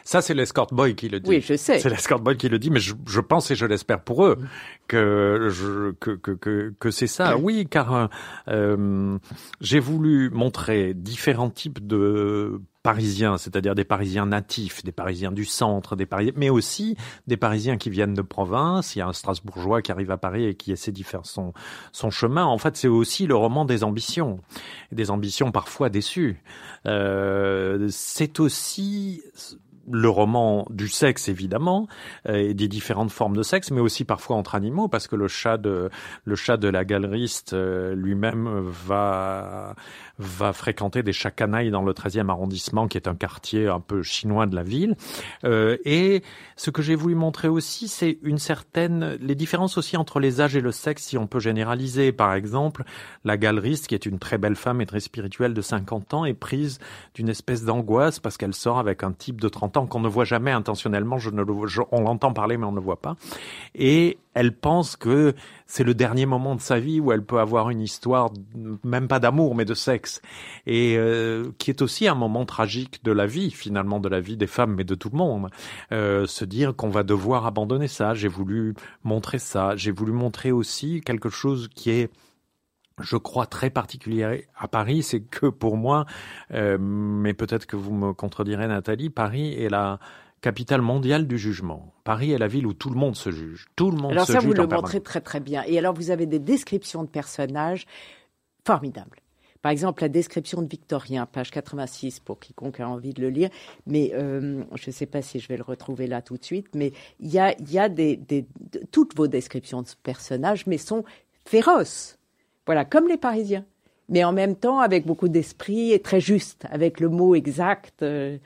Ça, 0.04 0.22
c'est 0.22 0.34
l'escort 0.34 0.68
boy 0.72 0.96
qui 0.96 1.10
le 1.10 1.20
dit. 1.20 1.30
Oui, 1.30 1.42
je 1.42 1.56
sais. 1.56 1.80
C'est 1.80 1.90
l'escort 1.90 2.20
boy 2.20 2.38
qui 2.38 2.50
le 2.50 2.60
dit, 2.60 2.70
mais 2.70 2.80
je, 2.80 2.94
je 3.08 3.22
pense 3.22 3.50
et 3.52 3.56
je 3.56 3.66
l'espère 3.66 4.02
pour 4.02 4.26
eux 4.26 4.38
que 4.88 5.50
je, 5.52 5.92
que, 6.00 6.12
que, 6.12 6.32
que, 6.32 6.74
que 6.80 6.92
c'est 6.92 7.08
ça. 7.08 7.38
Oui, 7.38 7.68
car 7.70 8.10
euh, 8.48 9.18
j'ai 9.62 9.80
voulu 9.80 10.30
montrer 10.32 10.94
différents 10.94 11.50
types 11.50 11.86
de 11.86 12.62
parisiens, 12.84 13.38
c'est-à-dire 13.38 13.76
des 13.76 13.84
Parisiens 13.84 14.26
natifs, 14.26 14.84
des 14.84 14.92
Parisiens 14.92 15.32
du 15.32 15.46
centre, 15.46 15.96
des 15.96 16.06
Parisiens, 16.06 16.34
mais 16.36 16.50
aussi 16.50 16.96
des 17.28 17.38
Parisiens 17.38 17.78
qui 17.78 17.90
viennent 17.90 18.14
de 18.14 18.22
province. 18.22 18.96
Il 18.96 19.00
y 19.00 19.02
a 19.02 19.08
un 19.08 19.14
Strasbourgeois 19.14 19.82
qui 19.82 19.92
arrive 19.92 20.12
à 20.12 20.18
Paris 20.18 20.46
et 20.46 20.56
qui 20.56 20.72
essaie 20.72 20.92
d'y 20.92 21.04
faire 21.04 21.26
son, 21.26 21.54
son 21.92 22.10
chemin. 22.10 22.46
En 22.46 22.58
fait, 22.58 22.78
c'est 22.78 22.88
aussi 22.88 23.28
le 23.28 23.36
roman 23.36 23.66
des 23.66 23.84
ambitions, 23.84 24.40
des 24.92 25.12
ambitions 25.12 25.52
parfois 25.52 25.90
déçues. 25.90 26.42
Euh, 26.86 27.88
c'est 27.90 28.40
aussi 28.40 29.24
le 29.92 30.10
roman 30.10 30.66
du 30.70 30.88
sexe 30.88 31.30
évidemment 31.30 31.88
euh, 32.28 32.36
et 32.36 32.54
des 32.54 32.68
différentes 32.68 33.12
formes 33.12 33.36
de 33.36 33.44
sexe 33.44 33.72
mais 33.72 33.82
aussi 33.82 34.06
parfois 34.06 34.36
entre 34.36 34.56
animaux 34.56 34.88
parce 34.88 35.08
que 35.08 35.16
le 35.16 35.28
chat 35.28 35.58
de 35.58 35.90
le 36.26 36.36
chat 36.36 36.58
de 36.58 36.68
la 36.68 36.86
galeriste 36.86 37.54
euh, 37.54 37.96
lui-même 37.96 38.62
va 38.88 39.76
va 40.20 40.52
fréquenter 40.52 41.02
des 41.02 41.14
chakanaï 41.14 41.72
dans 41.72 41.82
le 41.82 41.94
13e 41.94 42.30
arrondissement, 42.30 42.88
qui 42.88 42.98
est 42.98 43.08
un 43.08 43.16
quartier 43.16 43.68
un 43.68 43.80
peu 43.80 44.04
chinois 44.04 44.46
de 44.46 44.56
la 44.56 44.64
ville. 44.64 44.96
Euh, 45.46 45.78
et 45.86 46.22
ce 46.58 46.70
que 46.70 46.82
j'ai 46.82 46.96
voulu 46.96 47.16
montrer 47.16 47.48
aussi, 47.48 47.88
c'est 47.88 48.20
une 48.22 48.38
certaine, 48.38 49.18
les 49.22 49.36
différences 49.36 49.78
aussi 49.78 49.96
entre 49.96 50.20
les 50.20 50.42
âges 50.42 50.58
et 50.58 50.62
le 50.62 50.74
sexe, 50.74 51.04
si 51.04 51.18
on 51.18 51.26
peut 51.26 51.40
généraliser. 51.40 52.12
Par 52.12 52.34
exemple, 52.34 52.84
la 53.24 53.38
galeriste, 53.38 53.88
qui 53.88 53.96
est 53.96 54.06
une 54.06 54.20
très 54.20 54.38
belle 54.38 54.58
femme 54.58 54.82
et 54.82 54.86
très 54.86 55.00
spirituelle 55.00 55.54
de 55.54 55.62
50 55.62 56.14
ans, 56.14 56.26
est 56.26 56.34
prise 56.34 56.80
d'une 57.16 57.30
espèce 57.30 57.64
d'angoisse 57.64 58.20
parce 58.20 58.36
qu'elle 58.36 58.54
sort 58.54 58.78
avec 58.78 59.04
un 59.04 59.14
type 59.14 59.40
de 59.40 59.48
30 59.48 59.78
ans 59.78 59.79
qu'on 59.86 60.00
ne 60.00 60.08
voit 60.08 60.26
jamais 60.26 60.52
intentionnellement. 60.52 61.18
Je 61.18 61.30
ne 61.30 61.44
le, 61.44 61.54
on 61.92 62.02
l'entend 62.02 62.34
parler, 62.34 62.58
mais 62.58 62.66
on 62.66 62.72
ne 62.72 62.80
voit 62.80 63.02
pas. 63.02 63.16
Et 63.76 64.18
elle 64.34 64.56
pense 64.56 64.96
que 64.96 65.34
c'est 65.66 65.84
le 65.84 65.94
dernier 65.94 66.26
moment 66.26 66.56
de 66.56 66.62
sa 66.62 66.80
vie 66.80 67.00
où 67.00 67.12
elle 67.12 67.24
peut 67.24 67.40
avoir 67.40 67.70
une 67.70 67.82
histoire, 67.82 68.32
même 68.84 69.08
pas 69.08 69.20
d'amour, 69.20 69.56
mais 69.56 69.66
de 69.66 69.74
sexe, 69.74 70.22
et 70.66 70.96
euh, 70.98 71.52
qui 71.58 71.70
est 71.72 71.82
aussi 71.82 72.08
un 72.08 72.16
moment 72.16 72.46
tragique 72.46 73.04
de 73.04 73.12
la 73.12 73.26
vie, 73.26 73.52
finalement, 73.52 74.00
de 74.00 74.10
la 74.10 74.20
vie 74.20 74.38
des 74.38 74.48
femmes, 74.48 74.76
mais 74.76 74.84
de 74.84 74.96
tout 74.96 75.10
le 75.12 75.18
monde. 75.18 75.50
Euh, 75.92 76.26
se 76.26 76.46
dire 76.46 76.76
qu'on 76.76 76.90
va 76.90 77.04
devoir 77.04 77.46
abandonner 77.46 77.88
ça. 77.88 78.14
J'ai 78.14 78.28
voulu 78.28 78.76
montrer 79.04 79.40
ça. 79.40 79.76
J'ai 79.76 79.92
voulu 79.92 80.12
montrer 80.12 80.52
aussi 80.52 81.02
quelque 81.02 81.30
chose 81.30 81.70
qui 81.74 81.92
est 81.92 82.10
je 83.02 83.18
crois 83.18 83.46
très 83.46 83.70
particulier 83.70 84.48
à 84.58 84.68
Paris, 84.68 85.04
c'est 85.04 85.22
que 85.22 85.48
pour 85.48 85.78
moi, 85.78 86.06
euh, 86.54 86.78
mais 86.80 87.34
peut-être 87.34 87.66
que 87.66 87.76
vous 87.76 87.94
me 87.94 88.14
contredirez 88.14 88.68
Nathalie, 88.68 89.10
Paris 89.10 89.54
est 89.54 89.70
la 89.70 90.00
capitale 90.42 90.82
mondiale 90.82 91.28
du 91.28 91.38
jugement. 91.38 91.94
Paris 92.06 92.32
est 92.32 92.38
la 92.38 92.48
ville 92.48 92.66
où 92.66 92.74
tout 92.74 92.90
le 92.90 92.96
monde 92.96 93.16
se 93.16 93.30
juge. 93.32 93.68
Tout 93.76 93.92
le 93.92 93.98
monde 93.98 94.12
alors 94.14 94.26
se 94.26 94.34
ça, 94.34 94.40
juge. 94.40 94.48
vous 94.48 94.54
le 94.54 94.62
en 94.64 94.68
permanence. 94.68 94.84
montrez 94.94 95.02
très 95.02 95.22
très 95.22 95.40
bien. 95.42 95.64
Et 95.68 95.78
alors, 95.78 95.94
vous 95.94 96.12
avez 96.12 96.26
des 96.26 96.40
descriptions 96.40 97.04
de 97.04 97.10
personnages 97.10 97.86
formidables. 98.66 99.18
Par 99.62 99.74
exemple, 99.74 100.02
la 100.04 100.08
description 100.08 100.62
de 100.62 100.70
Victorien, 100.70 101.26
page 101.26 101.52
86, 101.52 102.22
pour 102.22 102.40
quiconque 102.40 102.80
a 102.80 102.88
envie 102.88 103.14
de 103.14 103.22
le 103.22 103.30
lire. 103.30 103.50
Mais 103.86 104.12
euh, 104.14 104.64
je 104.76 104.90
ne 104.90 104.94
sais 104.94 105.06
pas 105.06 105.22
si 105.22 105.40
je 105.42 105.50
vais 105.50 105.58
le 105.58 105.64
retrouver 105.64 106.08
là 106.08 106.22
tout 106.22 106.38
de 106.38 106.44
suite. 106.46 106.68
Mais 106.74 106.94
il 107.20 107.28
y 107.30 107.40
a, 107.40 107.54
il 107.60 107.70
y 107.70 107.78
a 107.78 107.90
des, 107.90 108.16
des- 108.16 108.46
de- 108.72 108.82
toutes 108.92 109.18
vos 109.18 109.28
descriptions 109.28 109.82
de 109.82 109.88
personnages, 110.04 110.66
mais 110.66 110.78
sont 110.78 111.04
féroces. 111.46 112.18
Voilà, 112.66 112.86
comme 112.86 113.08
les 113.08 113.18
Parisiens. 113.18 113.66
Mais 114.10 114.24
en 114.24 114.32
même 114.34 114.56
temps, 114.56 114.80
avec 114.80 115.06
beaucoup 115.06 115.30
d'esprit 115.30 115.92
et 115.92 116.02
très 116.02 116.20
juste, 116.20 116.66
avec 116.72 117.00
le 117.00 117.10
mot 117.10 117.36
exact. 117.36 118.02
euh, 118.02 118.38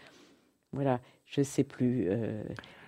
voilà, 0.74 1.00
je 1.26 1.42
ne 1.42 1.46
sais 1.46 1.64
plus. 1.64 2.08
euh, 2.10 2.44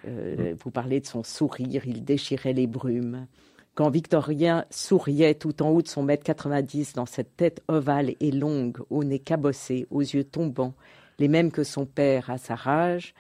euh, 0.08 0.56
vous 0.64 0.72
parlez 0.72 1.00
de 1.00 1.06
son 1.06 1.24
sourire, 1.24 1.84
il 1.88 2.04
déchirait 2.04 2.54
les 2.54 2.68
brumes. 2.68 3.28
Quand 3.76 3.90
Victorien 3.90 4.66
souriait 4.70 5.36
tout 5.36 5.62
en 5.62 5.70
haut 5.70 5.82
de 5.82 5.88
son 5.88 6.04
mètre 6.04 6.24
90 6.24 6.94
dans 6.94 7.06
cette 7.06 7.36
tête 7.36 7.62
ovale 7.68 8.14
et 8.20 8.32
longue, 8.32 8.78
au 8.90 9.04
nez 9.04 9.20
cabossé, 9.20 9.88
aux 9.90 10.02
yeux 10.02 10.24
tombants, 10.24 10.74
les 11.20 11.28
mêmes 11.28 11.52
que 11.52 11.64
son 11.64 11.86
père 11.86 12.30
à 12.30 12.38
sa 12.38 12.56
rage, 12.56 13.14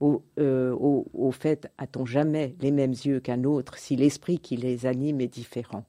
au, 0.00 0.22
euh, 0.38 0.72
au, 0.72 1.06
au 1.14 1.30
fait, 1.32 1.70
a-t-on 1.78 2.04
jamais 2.06 2.56
les 2.60 2.72
mêmes 2.72 2.90
yeux 2.92 3.20
qu'un 3.20 3.44
autre 3.44 3.78
si 3.78 3.96
l'esprit 3.96 4.38
qui 4.38 4.56
les 4.56 4.84
anime 4.86 5.20
est 5.20 5.28
différent? 5.28 5.84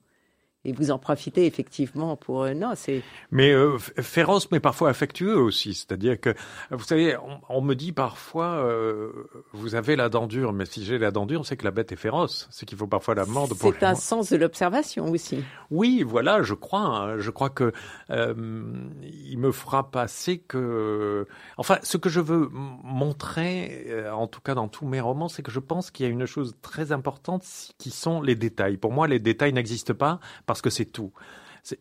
Et 0.65 0.71
vous 0.71 0.91
en 0.91 0.97
profitez 0.97 1.45
effectivement 1.45 2.15
pour... 2.15 2.43
euh, 2.43 2.53
non, 2.53 2.71
c'est... 2.75 3.01
Mais 3.31 3.51
euh, 3.51 3.77
féroce, 3.77 4.49
mais 4.51 4.59
parfois 4.61 4.89
affectueux 4.89 5.37
aussi. 5.37 5.73
C'est-à-dire 5.73 6.19
que, 6.19 6.33
vous 6.71 6.83
savez, 6.83 7.17
on, 7.17 7.57
on 7.57 7.61
me 7.61 7.73
dit 7.73 7.91
parfois, 7.91 8.45
euh, 8.63 9.11
vous 9.51 9.75
avez 9.75 9.95
la 9.97 10.07
dent 10.07 10.25
dure, 10.25 10.53
mais 10.53 10.65
si 10.65 10.85
j'ai 10.85 10.97
la 10.97 11.11
dent 11.11 11.25
dure, 11.25 11.45
c'est 11.45 11.57
que 11.57 11.65
la 11.65 11.71
bête 11.71 11.91
est 11.91 11.97
féroce. 11.97 12.47
C'est 12.49 12.65
qu'il 12.65 12.77
faut 12.77 12.87
parfois 12.87 13.13
la 13.13 13.25
mordre 13.25 13.55
pour... 13.55 13.73
C'est 13.73 13.83
un 13.83 13.95
sens 13.95 14.29
de 14.31 14.37
l'observation 14.37 15.09
aussi. 15.09 15.43
Oui, 15.69 16.01
voilà, 16.01 16.43
je 16.43 16.53
crois. 16.53 16.79
hein. 16.81 17.19
Je 17.19 17.29
crois 17.29 17.49
que 17.49 17.73
euh, 18.09 18.33
il 19.01 19.37
me 19.39 19.51
frappe 19.51 19.95
assez 19.97 20.37
que, 20.37 21.27
enfin, 21.57 21.77
ce 21.83 21.97
que 21.97 22.07
je 22.09 22.21
veux 22.21 22.49
montrer, 22.53 23.93
en 24.13 24.27
tout 24.27 24.39
cas 24.41 24.55
dans 24.55 24.67
tous 24.67 24.85
mes 24.85 25.01
romans, 25.01 25.27
c'est 25.27 25.41
que 25.43 25.51
je 25.51 25.59
pense 25.59 25.91
qu'il 25.91 26.05
y 26.05 26.09
a 26.09 26.11
une 26.11 26.25
chose 26.25 26.55
très 26.61 26.91
importante 26.91 27.43
qui 27.77 27.89
sont 27.89 28.21
les 28.21 28.35
détails. 28.35 28.77
Pour 28.77 28.91
moi, 28.93 29.07
les 29.07 29.19
détails 29.19 29.51
n'existent 29.51 29.93
pas 29.93 30.19
parce 30.45 30.52
que 30.61 30.69
c'est 30.69 30.85
tout. 30.85 31.11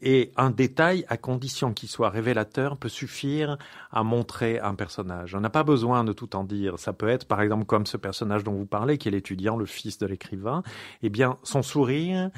Et 0.01 0.31
un 0.37 0.51
détail, 0.51 1.05
à 1.09 1.17
condition 1.17 1.73
qu'il 1.73 1.89
soit 1.89 2.11
révélateur, 2.11 2.77
peut 2.77 2.89
suffire 2.89 3.59
à 3.91 4.05
montrer 4.05 4.61
un 4.61 4.75
personnage. 4.75 5.35
On 5.35 5.41
n'a 5.41 5.51
pas 5.51 5.65
besoin 5.65 6.05
de 6.05 6.13
tout 6.13 6.37
en 6.37 6.45
dire. 6.45 6.79
Ça 6.79 6.93
peut 6.93 7.09
être, 7.09 7.27
par 7.27 7.43
exemple, 7.43 7.65
comme 7.65 7.87
ce 7.87 7.97
personnage 7.97 8.45
dont 8.45 8.53
vous 8.53 8.67
parlez, 8.67 8.97
qui 8.97 9.09
est 9.09 9.11
l'étudiant, 9.11 9.57
le 9.57 9.67
fils 9.67 9.99
de 9.99 10.07
l'écrivain. 10.07 10.63
Eh 11.03 11.09
bien, 11.09 11.37
son 11.43 11.63
sourire 11.63 12.31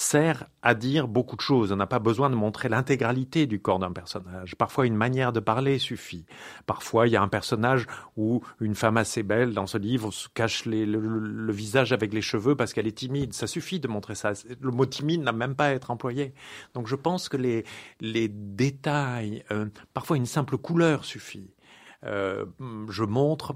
sert 0.00 0.46
à 0.62 0.74
dire 0.74 1.08
beaucoup 1.08 1.36
de 1.36 1.42
choses. 1.42 1.72
On 1.72 1.76
n'a 1.76 1.86
pas 1.86 1.98
besoin 1.98 2.30
de 2.30 2.34
montrer 2.34 2.70
l'intégralité 2.70 3.46
du 3.46 3.60
corps 3.60 3.78
d'un 3.78 3.92
personnage. 3.92 4.56
Parfois, 4.56 4.86
une 4.86 4.96
manière 4.96 5.30
de 5.30 5.40
parler 5.40 5.78
suffit. 5.78 6.24
Parfois, 6.64 7.06
il 7.06 7.10
y 7.10 7.16
a 7.16 7.22
un 7.22 7.28
personnage 7.28 7.86
où 8.16 8.40
une 8.60 8.74
femme 8.74 8.96
assez 8.96 9.22
belle 9.22 9.52
dans 9.52 9.66
ce 9.66 9.76
livre 9.76 10.10
se 10.10 10.28
cache 10.32 10.64
le, 10.64 11.52
visage 11.52 11.92
avec 11.92 12.14
les 12.14 12.22
cheveux 12.22 12.56
parce 12.56 12.72
qu'elle 12.72 12.86
est 12.86 12.96
timide. 12.96 13.34
Ça 13.34 13.46
suffit 13.46 13.78
de 13.78 13.88
montrer 13.88 14.14
ça. 14.14 14.32
Le 14.60 14.70
mot 14.70 14.86
timide 14.86 15.20
n'a 15.20 15.32
même 15.32 15.54
pas 15.54 15.66
à 15.66 15.72
être 15.72 15.90
employé. 15.90 16.32
Donc, 16.72 16.86
je 16.86 16.96
pense 16.96 17.28
que 17.28 17.36
les, 17.36 17.64
les 18.00 18.28
détails, 18.28 19.44
euh, 19.50 19.66
parfois 19.92 20.16
une 20.16 20.26
simple 20.26 20.56
couleur 20.56 21.04
suffit. 21.04 21.50
Euh, 22.06 22.46
je 22.88 23.04
montre 23.04 23.54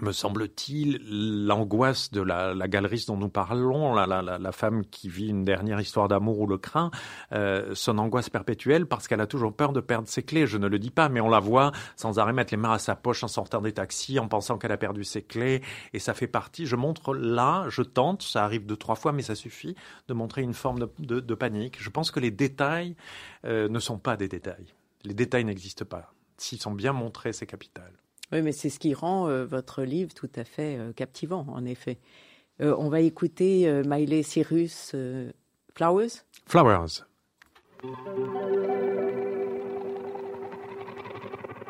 me 0.00 0.12
semble-t-il, 0.12 1.00
l'angoisse 1.46 2.12
de 2.12 2.20
la, 2.20 2.54
la 2.54 2.68
galeriste 2.68 3.08
dont 3.08 3.16
nous 3.16 3.28
parlons, 3.28 3.94
la, 3.94 4.06
la, 4.06 4.22
la, 4.22 4.52
femme 4.52 4.84
qui 4.86 5.08
vit 5.08 5.28
une 5.28 5.44
dernière 5.44 5.80
histoire 5.80 6.06
d'amour 6.06 6.38
ou 6.38 6.46
le 6.46 6.56
craint, 6.56 6.92
euh, 7.32 7.74
son 7.74 7.98
angoisse 7.98 8.30
perpétuelle 8.30 8.86
parce 8.86 9.08
qu'elle 9.08 9.20
a 9.20 9.26
toujours 9.26 9.52
peur 9.52 9.72
de 9.72 9.80
perdre 9.80 10.06
ses 10.06 10.22
clés. 10.22 10.46
Je 10.46 10.56
ne 10.56 10.68
le 10.68 10.78
dis 10.78 10.90
pas, 10.90 11.08
mais 11.08 11.20
on 11.20 11.28
la 11.28 11.40
voit 11.40 11.72
sans 11.96 12.20
arrêt 12.20 12.32
mettre 12.32 12.52
les 12.52 12.58
mains 12.58 12.74
à 12.74 12.78
sa 12.78 12.94
poche 12.94 13.24
en 13.24 13.28
sortant 13.28 13.60
des 13.60 13.72
taxis, 13.72 14.20
en 14.20 14.28
pensant 14.28 14.56
qu'elle 14.56 14.72
a 14.72 14.76
perdu 14.76 15.02
ses 15.02 15.22
clés, 15.22 15.62
et 15.92 15.98
ça 15.98 16.14
fait 16.14 16.28
partie. 16.28 16.66
Je 16.66 16.76
montre 16.76 17.12
là, 17.14 17.66
je 17.68 17.82
tente, 17.82 18.22
ça 18.22 18.44
arrive 18.44 18.66
deux 18.66 18.76
trois 18.76 18.94
fois, 18.94 19.12
mais 19.12 19.22
ça 19.22 19.34
suffit 19.34 19.74
de 20.06 20.14
montrer 20.14 20.42
une 20.42 20.54
forme 20.54 20.78
de, 20.78 20.90
de, 21.00 21.18
de 21.18 21.34
panique. 21.34 21.82
Je 21.82 21.90
pense 21.90 22.12
que 22.12 22.20
les 22.20 22.30
détails 22.30 22.94
euh, 23.44 23.68
ne 23.68 23.78
sont 23.80 23.98
pas 23.98 24.16
des 24.16 24.28
détails. 24.28 24.74
Les 25.04 25.14
détails 25.14 25.44
n'existent 25.44 25.84
pas. 25.84 26.12
S'ils 26.36 26.60
sont 26.60 26.72
bien 26.72 26.92
montrés, 26.92 27.32
c'est 27.32 27.46
capital. 27.46 27.92
Oui, 28.32 28.42
mais 28.42 28.52
c'est 28.52 28.68
ce 28.68 28.78
qui 28.78 28.94
rend 28.94 29.28
euh, 29.28 29.44
votre 29.44 29.82
livre 29.82 30.12
tout 30.14 30.30
à 30.36 30.44
fait 30.44 30.76
euh, 30.78 30.92
captivant, 30.92 31.46
en 31.48 31.64
effet. 31.64 31.98
Euh, 32.60 32.74
on 32.78 32.88
va 32.88 33.00
écouter 33.00 33.68
euh, 33.68 33.82
Miley 33.86 34.22
Cyrus 34.22 34.92
euh, 34.94 35.30
Flowers. 35.74 36.24
Flowers. 36.46 37.04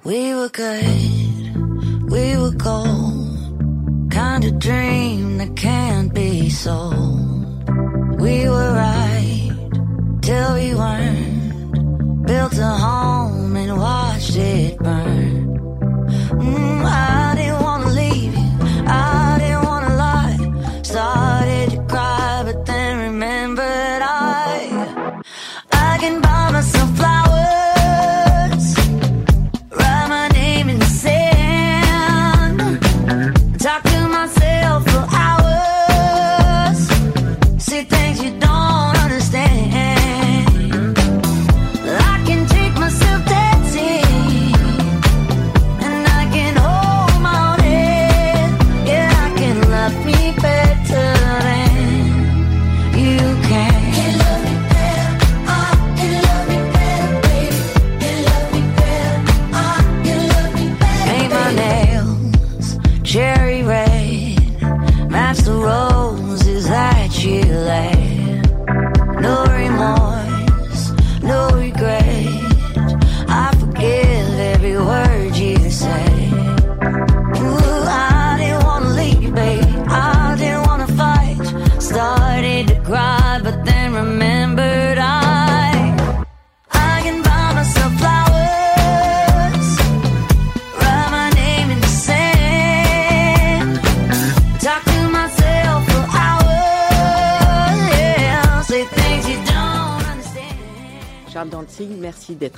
We 0.05 0.35
were 0.35 0.49
good, 0.49 2.11
we 2.11 2.37
were 2.39 2.53
gold, 2.53 4.11
kind 4.11 4.43
of 4.45 4.59
dream 4.59 5.37
that 5.37 5.55
can't 5.55 6.15
be 6.15 6.49
sold. 6.49 7.08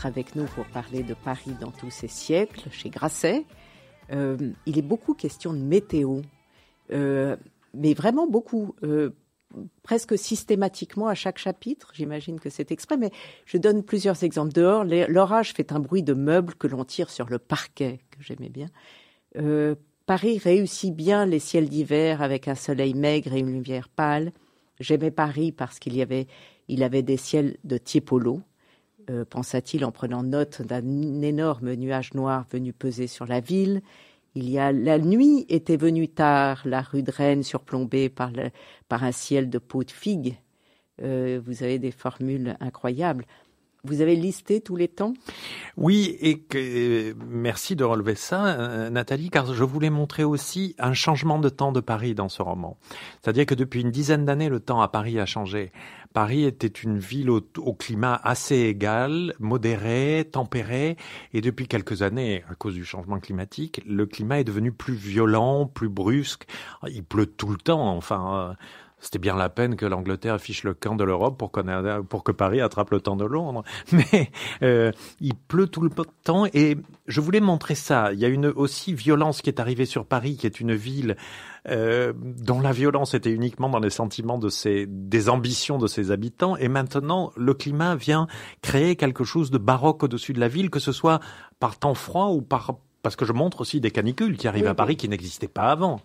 Avec 0.07 0.37
nous 0.37 0.45
pour 0.45 0.65
parler 0.67 1.03
de 1.03 1.15
Paris 1.15 1.53
dans 1.61 1.71
tous 1.71 1.91
ces 1.91 2.09
siècles 2.09 2.71
chez 2.71 2.91
Grasset. 2.91 3.45
Euh, 4.13 4.37
il 4.67 4.79
est 4.79 4.83
beaucoup 4.83 5.15
question 5.15 5.53
de 5.53 5.59
météo, 5.59 6.21
euh, 6.93 7.37
mais 7.75 7.95
vraiment 7.95 8.27
beaucoup, 8.27 8.75
euh, 8.83 9.11
presque 9.83 10.19
systématiquement 10.19 11.07
à 11.07 11.15
chaque 11.15 11.39
chapitre. 11.39 11.93
J'imagine 11.95 12.41
que 12.41 12.51
c'est 12.51 12.73
exprès, 12.73 12.97
mais 12.97 13.11
je 13.47 13.57
donne 13.59 13.83
plusieurs 13.83 14.23
exemples. 14.25 14.53
Dehors, 14.53 14.85
l'orage 14.85 15.53
fait 15.53 15.73
un 15.73 15.81
bruit 15.81 16.03
de 16.03 16.15
meubles 16.15 16.55
que 16.55 16.67
l'on 16.67 16.85
tire 16.85 17.11
sur 17.11 17.29
le 17.29 17.39
parquet, 17.39 18.01
que 18.11 18.23
j'aimais 18.23 18.51
bien. 18.51 18.69
Paris 20.07 20.39
réussit 20.39 20.95
bien 20.95 21.25
les 21.25 21.39
ciels 21.39 21.69
d'hiver 21.69 22.21
avec 22.21 22.49
un 22.49 22.57
soleil 22.57 22.95
maigre 22.95 23.33
et 23.35 23.39
une 23.39 23.53
lumière 23.53 23.89
pâle. 23.89 24.33
J'aimais 24.81 25.13
Paris 25.13 25.53
parce 25.53 25.79
qu'il 25.79 25.95
y 25.95 26.03
avait, 26.03 26.27
il 26.67 26.83
avait 26.83 27.03
des 27.03 27.17
ciels 27.17 27.59
de 27.63 27.79
Tiepolo, 27.79 28.41
euh, 29.09 29.25
pensa-t-il 29.25 29.85
en 29.85 29.93
prenant 29.93 30.23
note 30.23 30.63
d'un 30.63 31.23
énorme 31.23 31.75
nuage 31.75 32.15
noir 32.15 32.45
venu 32.53 32.73
peser 32.73 33.07
sur 33.07 33.27
la 33.27 33.41
ville. 33.41 33.81
Il 34.35 34.49
y 34.49 34.59
a 34.59 34.73
la 34.73 34.99
nuit 34.99 35.47
était 35.49 35.77
venue 35.77 36.09
tard, 36.09 36.63
la 36.65 36.83
rue 36.83 37.03
de 37.03 37.11
Rennes 37.11 37.43
surplombée 37.43 38.09
par, 38.09 38.33
un 38.91 39.13
ciel 39.13 39.51
de 39.51 39.59
peau 39.59 39.83
de 39.83 39.91
figue. 39.91 40.37
Euh, 41.03 41.41
vous 41.45 41.63
avez 41.63 41.79
des 41.79 41.91
formules 41.91 42.57
incroyables. 42.61 43.25
Vous 43.85 44.03
avez 44.03 44.15
listé 44.15 44.61
tous 44.61 44.77
les 44.77 44.89
temps? 44.89 45.15
Oui, 45.77 46.17
et 46.21 46.39
que, 46.39 47.15
merci 47.27 47.77
de 47.77 47.85
relever 47.85 48.15
ça, 48.15 48.47
euh, 48.47 48.91
Nathalie, 48.91 49.31
car 49.31 49.53
je 49.55 49.65
voulais 49.65 49.89
montrer 49.89 50.23
aussi 50.23 50.75
un 50.79 50.93
changement 50.93 51.39
de 51.39 51.49
temps 51.49 51.73
de 51.73 51.81
Paris 51.81 52.15
dans 52.15 52.29
ce 52.29 52.43
roman. 52.43 52.77
C'est-à-dire 53.23 53.47
que 53.47 53.55
depuis 53.55 53.81
une 53.81 53.91
dizaine 53.91 54.27
d'années, 54.27 54.51
le 54.51 54.61
temps 54.61 54.83
à 54.83 54.89
Paris 54.89 55.19
a 55.19 55.27
changé. 55.27 55.73
Paris 56.13 56.45
était 56.45 56.67
une 56.67 56.99
ville 56.99 57.31
au, 57.31 57.41
au, 57.59 57.73
climat 57.73 58.21
assez 58.23 58.57
égal, 58.57 59.33
modéré, 59.39 60.29
tempéré, 60.31 60.97
et 61.33 61.41
depuis 61.41 61.67
quelques 61.67 62.03
années, 62.03 62.45
à 62.51 62.55
cause 62.55 62.75
du 62.75 62.85
changement 62.85 63.19
climatique, 63.19 63.81
le 63.87 64.05
climat 64.07 64.41
est 64.41 64.45
devenu 64.45 64.73
plus 64.73 64.95
violent, 64.95 65.67
plus 65.67 65.89
brusque. 65.89 66.47
Il 66.89 67.05
pleut 67.05 67.27
tout 67.27 67.51
le 67.51 67.59
temps, 67.59 67.97
enfin. 67.97 68.51
Euh, 68.51 68.55
c'était 69.01 69.19
bien 69.19 69.37
la 69.37 69.49
peine 69.49 69.77
que 69.77 69.87
l'Angleterre 69.87 70.35
affiche 70.35 70.63
le 70.63 70.75
camp 70.75 70.95
de 70.95 71.05
l'Europe 71.05 71.39
pour, 71.39 71.51
pour, 72.09 72.25
que 72.25 72.33
Paris 72.33 72.61
attrape 72.61 72.91
le 72.91 73.01
temps 73.01 73.17
de 73.17 73.25
Londres. 73.25 73.65
Mais 73.93 74.31
euh, 74.63 74.93
il 75.21 75.35
pleut 75.35 75.67
tout 75.67 75.81
le 75.81 75.91
temps 76.23 76.47
et 76.53 76.77
je 77.07 77.21
voulais 77.21 77.41
montrer 77.41 77.75
ça. 77.75 78.13
Il 78.13 78.19
y 78.19 78.25
a 78.25 78.29
une 78.29 78.47
aussi 78.47 78.93
violence 78.93 79.43
qui 79.43 79.51
est 79.51 79.61
arrivée 79.61 79.87
sur 79.87 80.05
Paris, 80.05 80.37
qui 80.37 80.47
est 80.47 80.61
une 80.61 80.75
ville 80.75 81.17
euh, 81.69 82.13
dont 82.15 82.61
la 82.61 82.73
violence 82.73 83.15
était 83.15 83.33
uniquement 83.33 83.69
dans 83.69 83.81
les 83.81 83.91
sentiments 83.91 84.39
de 84.39 84.49
ses, 84.49 84.87
des 84.87 85.29
ambitions 85.29 85.79
de 85.79 85.87
ses 85.87 86.11
habitants. 86.11 86.57
Et 86.57 86.69
maintenant, 86.69 87.33
le 87.37 87.55
climat 87.55 87.97
vient 87.97 88.27
créer 88.63 88.97
quelque 88.97 89.25
chose 89.25 89.51
de 89.51 89.59
baroque 89.59 90.03
au-dessus 90.03 90.33
de 90.33 90.41
la 90.41 90.49
ville, 90.49 90.71
que 90.71 90.79
ce 90.79 90.93
soit 90.93 91.21
par 91.59 91.79
temps 91.79 91.95
froid 91.95 92.29
ou 92.29 92.43
par 92.43 92.79
parce 93.03 93.17
que 93.17 93.25
je 93.25 93.33
montre 93.33 93.61
aussi 93.61 93.81
des 93.81 93.91
canicules 93.91 94.37
qui 94.37 94.49
arrivent 94.49 94.67
à 94.67 94.75
Paris 94.75 94.97
qui 94.97 95.09
n'existaient 95.09 95.49
pas 95.49 95.71
avant. 95.71 96.01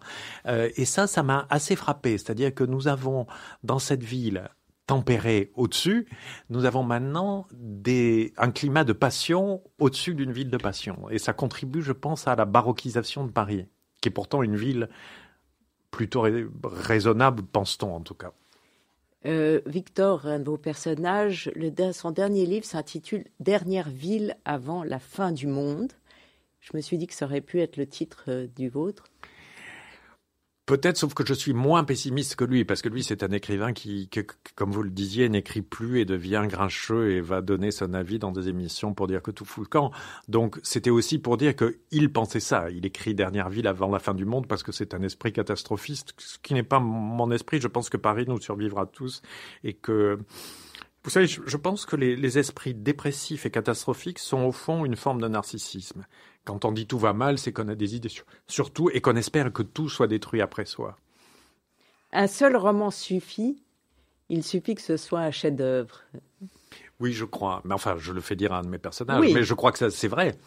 Euh, 0.48 0.70
et 0.76 0.86
ça, 0.86 1.08
ça 1.08 1.24
m'a 1.24 1.48
assez 1.50 1.76
frappé. 1.76 2.18
C'est-à-dire 2.18 2.54
que 2.54 2.64
nous 2.64 2.88
avons 2.88 3.28
dans 3.64 3.80
cette 3.80 4.04
ville 4.04 4.50
tempérée 4.88 5.52
au-dessus, 5.56 6.08
nous 6.50 6.66
avons 6.66 6.84
maintenant 6.84 7.48
des, 7.54 8.34
un 8.38 8.52
climat 8.52 8.84
de 8.84 8.94
passion 8.94 9.64
au-dessus 9.80 10.14
d'une 10.14 10.32
ville 10.32 10.52
de 10.52 10.58
passion. 10.58 11.10
Et 11.10 11.18
ça 11.18 11.34
contribue, 11.34 11.82
je 11.82 11.92
pense, 11.92 12.28
à 12.28 12.36
la 12.36 12.46
baroquisation 12.46 13.26
de 13.26 13.32
Paris, 13.32 13.66
qui 14.02 14.10
est 14.10 14.12
pourtant 14.12 14.44
une 14.44 14.56
ville 14.56 14.90
plutôt 15.90 16.26
raisonnable, 16.64 17.44
pense-t-on 17.44 17.96
en 17.96 18.02
tout 18.02 18.14
cas. 18.14 18.32
Euh, 19.26 19.62
Victor, 19.66 20.28
un 20.28 20.40
de 20.40 20.44
vos 20.44 20.58
personnages, 20.58 21.52
le, 21.56 21.72
son 21.94 22.12
dernier 22.12 22.46
livre 22.46 22.66
s'intitule 22.66 23.26
Dernière 23.40 23.90
ville 23.90 24.36
avant 24.46 24.84
la 24.84 25.00
fin 25.00 25.32
du 25.32 25.48
monde. 25.48 25.92
Je 26.66 26.76
me 26.76 26.82
suis 26.82 26.98
dit 26.98 27.06
que 27.06 27.14
ça 27.14 27.26
aurait 27.26 27.42
pu 27.42 27.62
être 27.62 27.78
le 27.78 27.86
titre 27.86 28.26
euh, 28.28 28.48
du 28.48 28.70
vôtre. 28.70 29.04
Peut-être, 30.66 30.98
sauf 30.98 31.14
que 31.14 31.24
je 31.24 31.36
suis 31.36 31.54
moins 31.54 31.84
pessimiste 31.84 32.36
que 32.36 32.44
lui, 32.44 32.66
parce 32.66 32.82
que 32.82 32.90
lui, 32.90 33.04
c'est 33.04 33.22
un 33.22 33.30
écrivain 33.30 33.72
qui, 33.72 34.10
comme 34.56 34.72
vous 34.72 34.82
le 34.82 34.90
disiez, 34.90 35.30
n'écrit 35.30 35.62
plus 35.62 36.00
et 36.00 36.06
devient 36.06 36.46
grincheux 36.48 37.12
et 37.12 37.22
va 37.22 37.44
donner 37.44 37.70
son 37.70 37.94
avis 37.94 38.18
dans 38.18 38.32
des 38.32 38.50
émissions 38.50 38.96
pour 38.96 39.06
dire 39.06 39.22
que 39.22 39.30
tout 39.30 39.46
fout 39.46 39.66
le 39.66 39.70
camp. 39.70 39.92
Donc, 40.28 40.60
c'était 40.64 40.90
aussi 40.90 41.20
pour 41.20 41.38
dire 41.38 41.54
qu'il 41.56 42.12
pensait 42.12 42.40
ça. 42.40 42.72
Il 42.72 42.84
écrit 42.84 43.14
Dernière 43.14 43.50
ville 43.50 43.68
avant 43.68 43.92
la 43.92 44.00
fin 44.00 44.16
du 44.16 44.26
monde 44.26 44.48
parce 44.48 44.64
que 44.64 44.72
c'est 44.72 44.96
un 44.96 45.04
esprit 45.04 45.32
catastrophiste, 45.32 46.16
ce 46.18 46.40
qui 46.40 46.56
n'est 46.56 46.64
pas 46.64 46.80
mon 46.80 47.30
esprit. 47.30 47.62
Je 47.62 47.68
pense 47.68 47.90
que 47.90 47.98
Paris 47.98 48.26
nous 48.28 48.42
survivra 48.42 48.88
tous 48.88 49.22
et 49.64 49.74
que 49.74 50.18
vous 51.04 51.12
savez, 51.12 51.28
je, 51.28 51.58
pense 51.58 51.86
que 51.86 51.96
les, 51.96 52.16
les, 52.16 52.40
esprits 52.40 52.74
dépressifs 52.74 53.46
et 53.46 53.52
catastrophiques 53.52 54.18
sont 54.18 54.42
au 54.42 54.52
fond 54.52 54.86
une 54.86 54.96
forme 54.96 55.22
de 55.22 55.28
narcissisme. 55.28 56.04
Quand 56.46 56.64
on 56.64 56.72
dit 56.72 56.86
tout 56.86 57.00
va 57.00 57.14
mal, 57.14 57.38
c'est 57.40 57.52
qu'on 57.52 57.68
a 57.68 57.76
des 57.76 57.96
idées 57.96 58.12
sur, 58.48 58.72
tout 58.72 58.90
et 58.92 59.02
qu'on 59.02 59.16
espère 59.16 59.52
que 59.52 59.64
tout 59.64 59.90
soit 59.90 60.08
détruit 60.08 60.42
après 60.42 60.66
soi. 60.66 60.98
Un 62.14 62.28
seul 62.28 62.56
roman 62.56 62.92
suffit. 62.92 63.62
Il 64.30 64.44
suffit 64.44 64.76
que 64.76 64.82
ce 64.82 64.96
soit 64.96 65.20
un 65.20 65.32
chef-d'œuvre. 65.32 66.02
Oui, 67.02 67.12
je 67.12 67.26
crois. 67.26 67.62
Mais 67.66 67.74
enfin, 67.74 67.96
je 67.98 68.14
le 68.14 68.22
fais 68.22 68.38
dire 68.38 68.54
à 68.54 68.60
un 68.60 68.62
de 68.62 68.70
mes 68.70 68.78
personnages. 68.78 69.34
Mais 69.34 69.44
je 69.44 69.54
crois 69.54 69.74
que 69.74 69.90
c'est 69.90 70.08
vrai. 70.08 70.38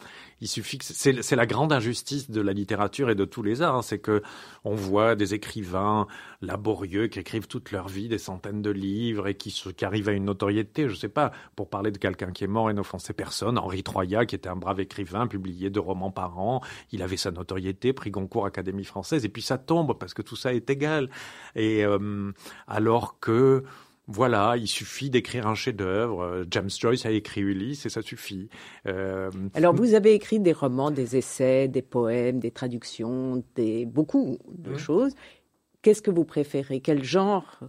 Il 0.40 0.48
suffit 0.48 0.78
que 0.78 0.84
c'est 0.84 1.36
la 1.36 1.46
grande 1.46 1.72
injustice 1.72 2.30
de 2.30 2.40
la 2.40 2.52
littérature 2.52 3.10
et 3.10 3.14
de 3.14 3.24
tous 3.24 3.42
les 3.42 3.60
arts, 3.60 3.74
hein. 3.74 3.82
c'est 3.82 3.98
que 3.98 4.22
on 4.64 4.74
voit 4.74 5.16
des 5.16 5.34
écrivains 5.34 6.06
laborieux 6.40 7.08
qui 7.08 7.18
écrivent 7.18 7.48
toute 7.48 7.72
leur 7.72 7.88
vie 7.88 8.08
des 8.08 8.18
centaines 8.18 8.62
de 8.62 8.70
livres 8.70 9.26
et 9.26 9.34
qui, 9.34 9.50
qui 9.50 9.84
arrivent 9.84 10.08
à 10.08 10.12
une 10.12 10.24
notoriété. 10.24 10.88
Je 10.88 10.94
sais 10.94 11.08
pas, 11.08 11.32
pour 11.56 11.68
parler 11.68 11.90
de 11.90 11.98
quelqu'un 11.98 12.30
qui 12.30 12.44
est 12.44 12.48
mort 12.48 12.70
et 12.70 12.72
n'offenser 12.72 13.12
personne, 13.12 13.58
Henri 13.58 13.82
Troyat, 13.82 14.26
qui 14.26 14.36
était 14.36 14.48
un 14.48 14.56
brave 14.56 14.80
écrivain, 14.80 15.26
publié 15.26 15.70
deux 15.70 15.80
romans 15.80 16.12
par 16.12 16.38
an, 16.38 16.62
il 16.92 17.02
avait 17.02 17.16
sa 17.16 17.32
notoriété, 17.32 17.92
prix 17.92 18.10
Goncourt 18.10 18.46
Académie 18.46 18.84
française, 18.84 19.24
et 19.24 19.28
puis 19.28 19.42
ça 19.42 19.58
tombe 19.58 19.98
parce 19.98 20.14
que 20.14 20.22
tout 20.22 20.36
ça 20.36 20.54
est 20.54 20.70
égal. 20.70 21.10
Et 21.56 21.84
euh, 21.84 22.32
alors 22.68 23.18
que 23.18 23.64
voilà, 24.08 24.56
il 24.56 24.66
suffit 24.66 25.10
d'écrire 25.10 25.46
un 25.46 25.54
chef-d'œuvre. 25.54 26.46
James 26.50 26.70
Joyce 26.70 27.04
a 27.04 27.10
écrit 27.10 27.42
Ulysse 27.42 27.84
et 27.84 27.90
ça 27.90 28.00
suffit. 28.00 28.48
Euh... 28.86 29.30
Alors 29.52 29.74
vous 29.74 29.92
avez 29.92 30.14
écrit 30.14 30.40
des 30.40 30.54
romans, 30.54 30.90
des 30.90 31.16
essais, 31.16 31.68
des 31.68 31.82
poèmes, 31.82 32.40
des 32.40 32.50
traductions, 32.50 33.42
des 33.54 33.84
beaucoup 33.84 34.38
de 34.50 34.70
mmh. 34.70 34.78
choses. 34.78 35.14
Qu'est-ce 35.82 36.00
que 36.00 36.10
vous 36.10 36.24
préférez? 36.24 36.80
Quel 36.80 37.04
genre? 37.04 37.60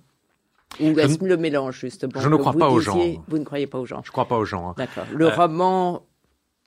Ou 0.80 0.98
est-ce 0.98 1.24
le 1.24 1.36
mélange 1.36 1.78
justement? 1.80 2.20
Je 2.22 2.30
ne 2.30 2.38
crois 2.38 2.54
pas 2.54 2.70
aux 2.70 2.80
gens. 2.80 2.98
Vous 3.28 3.38
ne 3.38 3.44
croyez 3.44 3.68
pas 3.68 3.80
aux 3.80 3.86
gens 3.86 4.02
Je 4.04 4.10
ne 4.10 4.12
crois 4.14 4.28
pas 4.28 4.38
aux 4.38 4.46
gens. 4.46 4.70
Hein. 4.70 4.76
D'accord. 4.78 5.06
Le 5.14 5.26
euh, 5.26 5.36
roman 5.36 6.06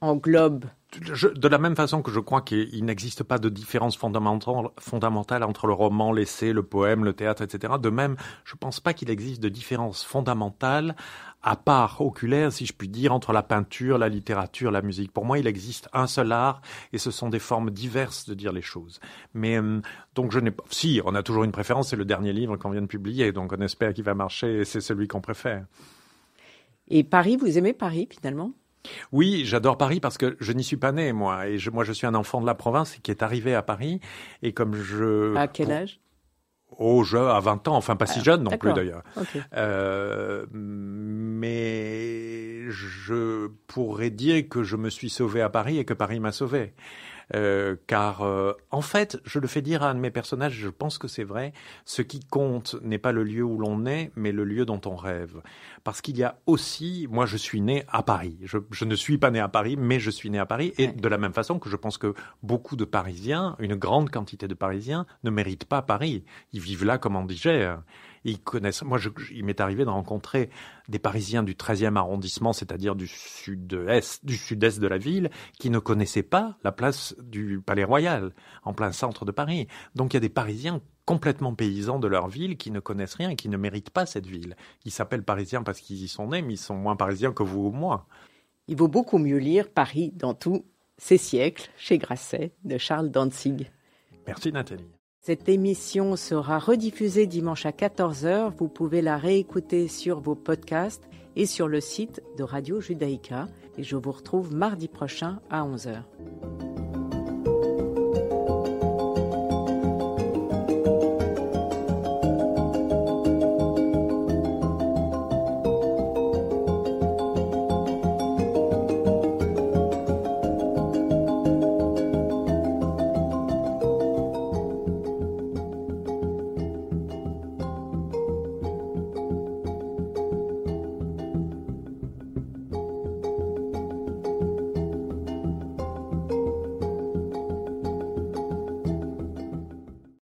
englobe 0.03 0.67
de 1.01 1.49
la 1.49 1.59
même 1.59 1.77
façon 1.77 2.03
que 2.03 2.11
je 2.11 2.21
crois 2.21 2.43
qu'il 2.43 2.85
n'existe 2.85 3.23
pas 3.23 3.39
de 3.39 3.49
différence 3.49 3.97
fondamentale, 3.97 5.43
entre 5.43 5.67
le 5.67 5.73
roman, 5.73 6.13
l'essai, 6.13 6.53
le 6.53 6.63
poème, 6.63 7.05
le 7.05 7.15
théâtre, 7.15 7.43
etc. 7.43 7.75
De 7.81 7.89
même, 7.89 8.17
je 8.45 8.55
ne 8.55 8.59
pense 8.59 8.81
pas 8.81 8.93
qu'il 8.93 9.09
existe 9.09 9.43
de 9.43 9.49
différence 9.49 10.05
fondamentale, 10.05 10.95
à 11.43 11.57
part 11.57 12.01
oculaire, 12.01 12.53
si 12.53 12.67
je 12.67 12.73
puis 12.73 12.89
dire, 12.89 13.13
entre 13.13 13.33
la 13.33 13.43
peinture, 13.43 13.99
la 13.99 14.09
littérature, 14.09 14.71
la 14.71 14.83
musique. 14.83 15.13
Pour 15.13 15.25
moi, 15.25 15.39
il 15.39 15.47
existe 15.47 15.89
un 15.93 16.07
seul 16.07 16.31
art, 16.31 16.61
et 16.93 16.99
ce 16.99 17.11
sont 17.11 17.31
des 17.31 17.39
formes 17.39 17.71
diverses 17.71 18.29
de 18.29 18.35
dire 18.35 18.53
les 18.53 18.63
choses. 18.63 19.01
Mais 19.35 19.59
euh, 19.59 19.81
donc 20.15 20.31
je 20.31 20.41
n'ai 20.41 20.51
pas. 20.51 20.65
Si, 20.71 21.01
on 21.05 21.15
a 21.15 21.23
toujours 21.23 21.45
une 21.45 21.53
préférence. 21.53 21.89
C'est 21.91 21.97
le 21.97 22.05
dernier 22.05 22.33
livre 22.33 22.57
qu'on 22.57 22.71
vient 22.71 22.83
de 22.83 22.87
publier, 22.87 23.33
donc 23.33 23.53
on 23.53 23.61
espère 23.61 23.95
qu'il 23.95 24.05
va 24.05 24.15
marcher, 24.15 24.61
et 24.61 24.65
c'est 24.65 24.81
celui 24.81 25.09
qu'on 25.09 25.21
préfère. 25.21 25.65
Et 26.89 27.03
Paris, 27.03 27.37
vous 27.37 27.57
aimez 27.57 27.73
Paris 27.73 28.09
finalement? 28.11 28.53
Oui, 29.13 29.43
j'adore 29.45 29.79
Paris 29.79 30.01
parce 30.01 30.19
que 30.19 30.37
je 30.41 30.53
n'y 30.53 30.65
suis 30.65 30.77
pas 30.77 30.93
né, 30.93 31.13
moi. 31.13 31.49
Et 31.49 31.59
moi, 31.73 31.85
je 31.85 31.93
suis 31.93 32.07
un 32.07 32.15
enfant 32.15 32.41
de 32.41 32.47
la 32.47 32.55
province 32.55 32.97
qui 33.03 33.11
est 33.11 33.23
arrivé 33.23 33.55
à 33.55 33.63
Paris. 33.63 34.01
Et 34.43 34.53
comme 34.53 34.75
je... 34.75 35.35
À 35.37 35.49
quel 35.49 35.73
âge? 35.73 36.01
Oh, 36.79 37.05
je, 37.05 37.19
à 37.19 37.39
20 37.39 37.69
ans, 37.69 37.77
enfin 37.77 37.97
pas 37.97 38.07
si 38.07 38.21
ah, 38.21 38.25
jeune 38.25 38.43
non 38.45 38.57
plus 38.57 38.73
d'ailleurs. 38.73 39.03
Euh, 39.55 40.47
mais 40.51 41.71
je 42.71 43.49
pourrais 43.67 44.09
dire 44.11 44.49
que 44.49 44.63
je 44.63 44.77
me 44.77 44.89
suis 44.89 45.11
sauvé 45.11 45.43
à 45.43 45.51
Paris 45.51 45.79
et 45.79 45.85
que 45.85 45.93
Paris 45.93 46.19
m'a 46.19 46.33
sauvé. 46.33 46.73
Euh, 47.35 47.77
car 47.87 48.23
euh, 48.23 48.53
en 48.71 48.83
fait, 48.83 49.19
je 49.25 49.39
le 49.39 49.47
fais 49.47 49.63
dire 49.63 49.83
à 49.83 49.91
un 49.91 49.95
de 49.95 50.01
mes 50.01 50.11
personnages, 50.11 50.53
je 50.53 50.69
pense 50.69 50.99
que 50.99 51.09
c'est 51.09 51.25
vrai, 51.25 51.53
ce 51.85 52.03
qui 52.03 52.21
compte 52.21 52.77
n'est 52.83 52.99
pas 52.99 53.13
le 53.13 53.25
lieu 53.25 53.43
où 53.43 53.59
l'on 53.59 53.87
est, 53.87 54.13
mais 54.17 54.33
le 54.33 54.45
lieu 54.45 54.67
dont 54.67 54.81
on 54.85 54.97
rêve. 54.97 55.41
Parce 55.85 56.01
qu'il 56.01 56.17
y 56.19 56.23
a 56.23 56.37
aussi, 56.47 57.07
moi 57.11 57.27
je 57.27 57.37
suis 57.37 57.61
né 57.61 57.85
à 57.89 58.03
Paris, 58.03 58.37
je, 58.45 58.59
je, 58.71 58.85
ne 58.85 58.95
suis 58.95 59.19
pas 59.19 59.31
né 59.31 59.41
à 59.41 59.49
Paris, 59.49 59.77
mais 59.77 59.99
je 59.99 60.11
suis 60.11 60.31
né 60.31 60.39
à 60.39 60.47
Paris, 60.47 60.75
et 60.79 60.89
de 60.89 61.09
la 61.09 61.19
même 61.19 61.33
façon 61.33 61.59
que 61.59 61.71
je 61.71 61.77
pense 61.77 61.99
que 61.99 62.15
beaucoup 62.43 62.77
de 62.77 62.85
Parisiens, 62.85 63.57
une 63.59 63.77
grande 63.77 64.11
quantité 64.11 64.47
de 64.47 64.55
Parisiens, 64.55 65.07
ne 65.25 65.31
méritent 65.31 65.65
pas 65.65 65.83
Paris. 65.83 66.25
Ils 66.53 66.61
vivent 66.61 66.85
là 66.85 66.99
comme 66.99 67.17
en 67.17 67.25
digère. 67.25 67.83
Ils 68.25 68.41
connaissent. 68.41 68.83
Moi, 68.83 68.99
je, 68.99 69.09
il 69.33 69.45
m'est 69.45 69.61
arrivé 69.61 69.85
de 69.85 69.91
rencontrer 69.91 70.51
des 70.89 70.99
Parisiens 70.99 71.43
du 71.43 71.55
13e 71.55 71.97
arrondissement, 71.97 72.53
c'est-à-dire 72.53 72.95
du 72.95 73.07
sud-est, 73.07 74.25
du 74.25 74.37
sud-est 74.37 74.81
de 74.81 74.87
la 74.87 74.99
ville, 74.99 75.31
qui 75.59 75.71
ne 75.71 75.79
connaissaient 75.79 76.23
pas 76.23 76.57
la 76.63 76.73
place 76.73 77.15
du 77.23 77.61
Palais 77.61 77.85
Royal, 77.85 78.33
en 78.65 78.75
plein 78.75 78.93
centre 78.93 79.25
de 79.25 79.33
Paris. 79.33 79.67
Donc, 79.95 80.13
il 80.13 80.17
y 80.17 80.19
a 80.19 80.21
des 80.21 80.29
Parisiens 80.29 80.81
complètement 81.05 81.55
paysans 81.55 81.99
de 81.99 82.07
leur 82.07 82.29
ville 82.29 82.57
qui 82.57 82.71
ne 82.71 82.81
connaissent 82.81 83.15
rien 83.15 83.31
et 83.31 83.37
qui 83.37 83.49
ne 83.49 83.57
méritent 83.57 83.91
pas 83.91 84.07
cette 84.07 84.27
ville. 84.27 84.57
Ils 84.85 84.93
s'appellent 84.93 85.25
Parisiens 85.25 85.63
parce 85.63 85.81
qu'ils 85.81 86.03
y 86.03 86.09
sont 86.09 86.29
nés, 86.29 86.43
mais 86.43 86.55
ils 86.55 86.59
sont 86.59 86.77
moins 86.77 86.97
Parisiens 86.97 87.33
que 87.33 87.43
vous 87.43 87.67
ou 87.67 87.73
moi. 87.73 88.07
Il 88.69 88.77
vaut 88.77 88.89
beaucoup 88.89 89.19
mieux 89.19 89.39
lire 89.39 89.71
Paris 89.71 90.13
dans 90.15 90.35
tous 90.35 90.65
ses 90.97 91.19
siècles 91.19 91.71
chez 91.77 91.99
Grasset 91.99 92.53
de 92.65 92.79
Charles 92.79 93.11
Danzig. 93.11 93.71
Merci 94.27 94.53
Nathalie. 94.53 95.02
Cette 95.25 95.49
émission 95.49 96.17
sera 96.17 96.59
rediffusée 96.59 97.29
dimanche 97.29 97.65
à 97.65 97.71
14h. 97.71 98.53
Vous 98.59 98.67
pouvez 98.67 99.03
la 99.03 99.17
réécouter 99.17 99.87
sur 99.87 100.19
vos 100.19 100.35
podcasts 100.35 101.09
et 101.37 101.47
sur 101.47 101.69
le 101.69 101.81
site 101.81 102.21
de 102.37 102.43
Radio 102.43 102.81
Judaïka. 102.81 103.47
Et 103.79 103.85
je 103.85 103.95
vous 103.95 104.11
retrouve 104.11 104.53
mardi 104.53 104.89
prochain 104.89 105.39
à 105.49 105.63
11h. 105.63 106.03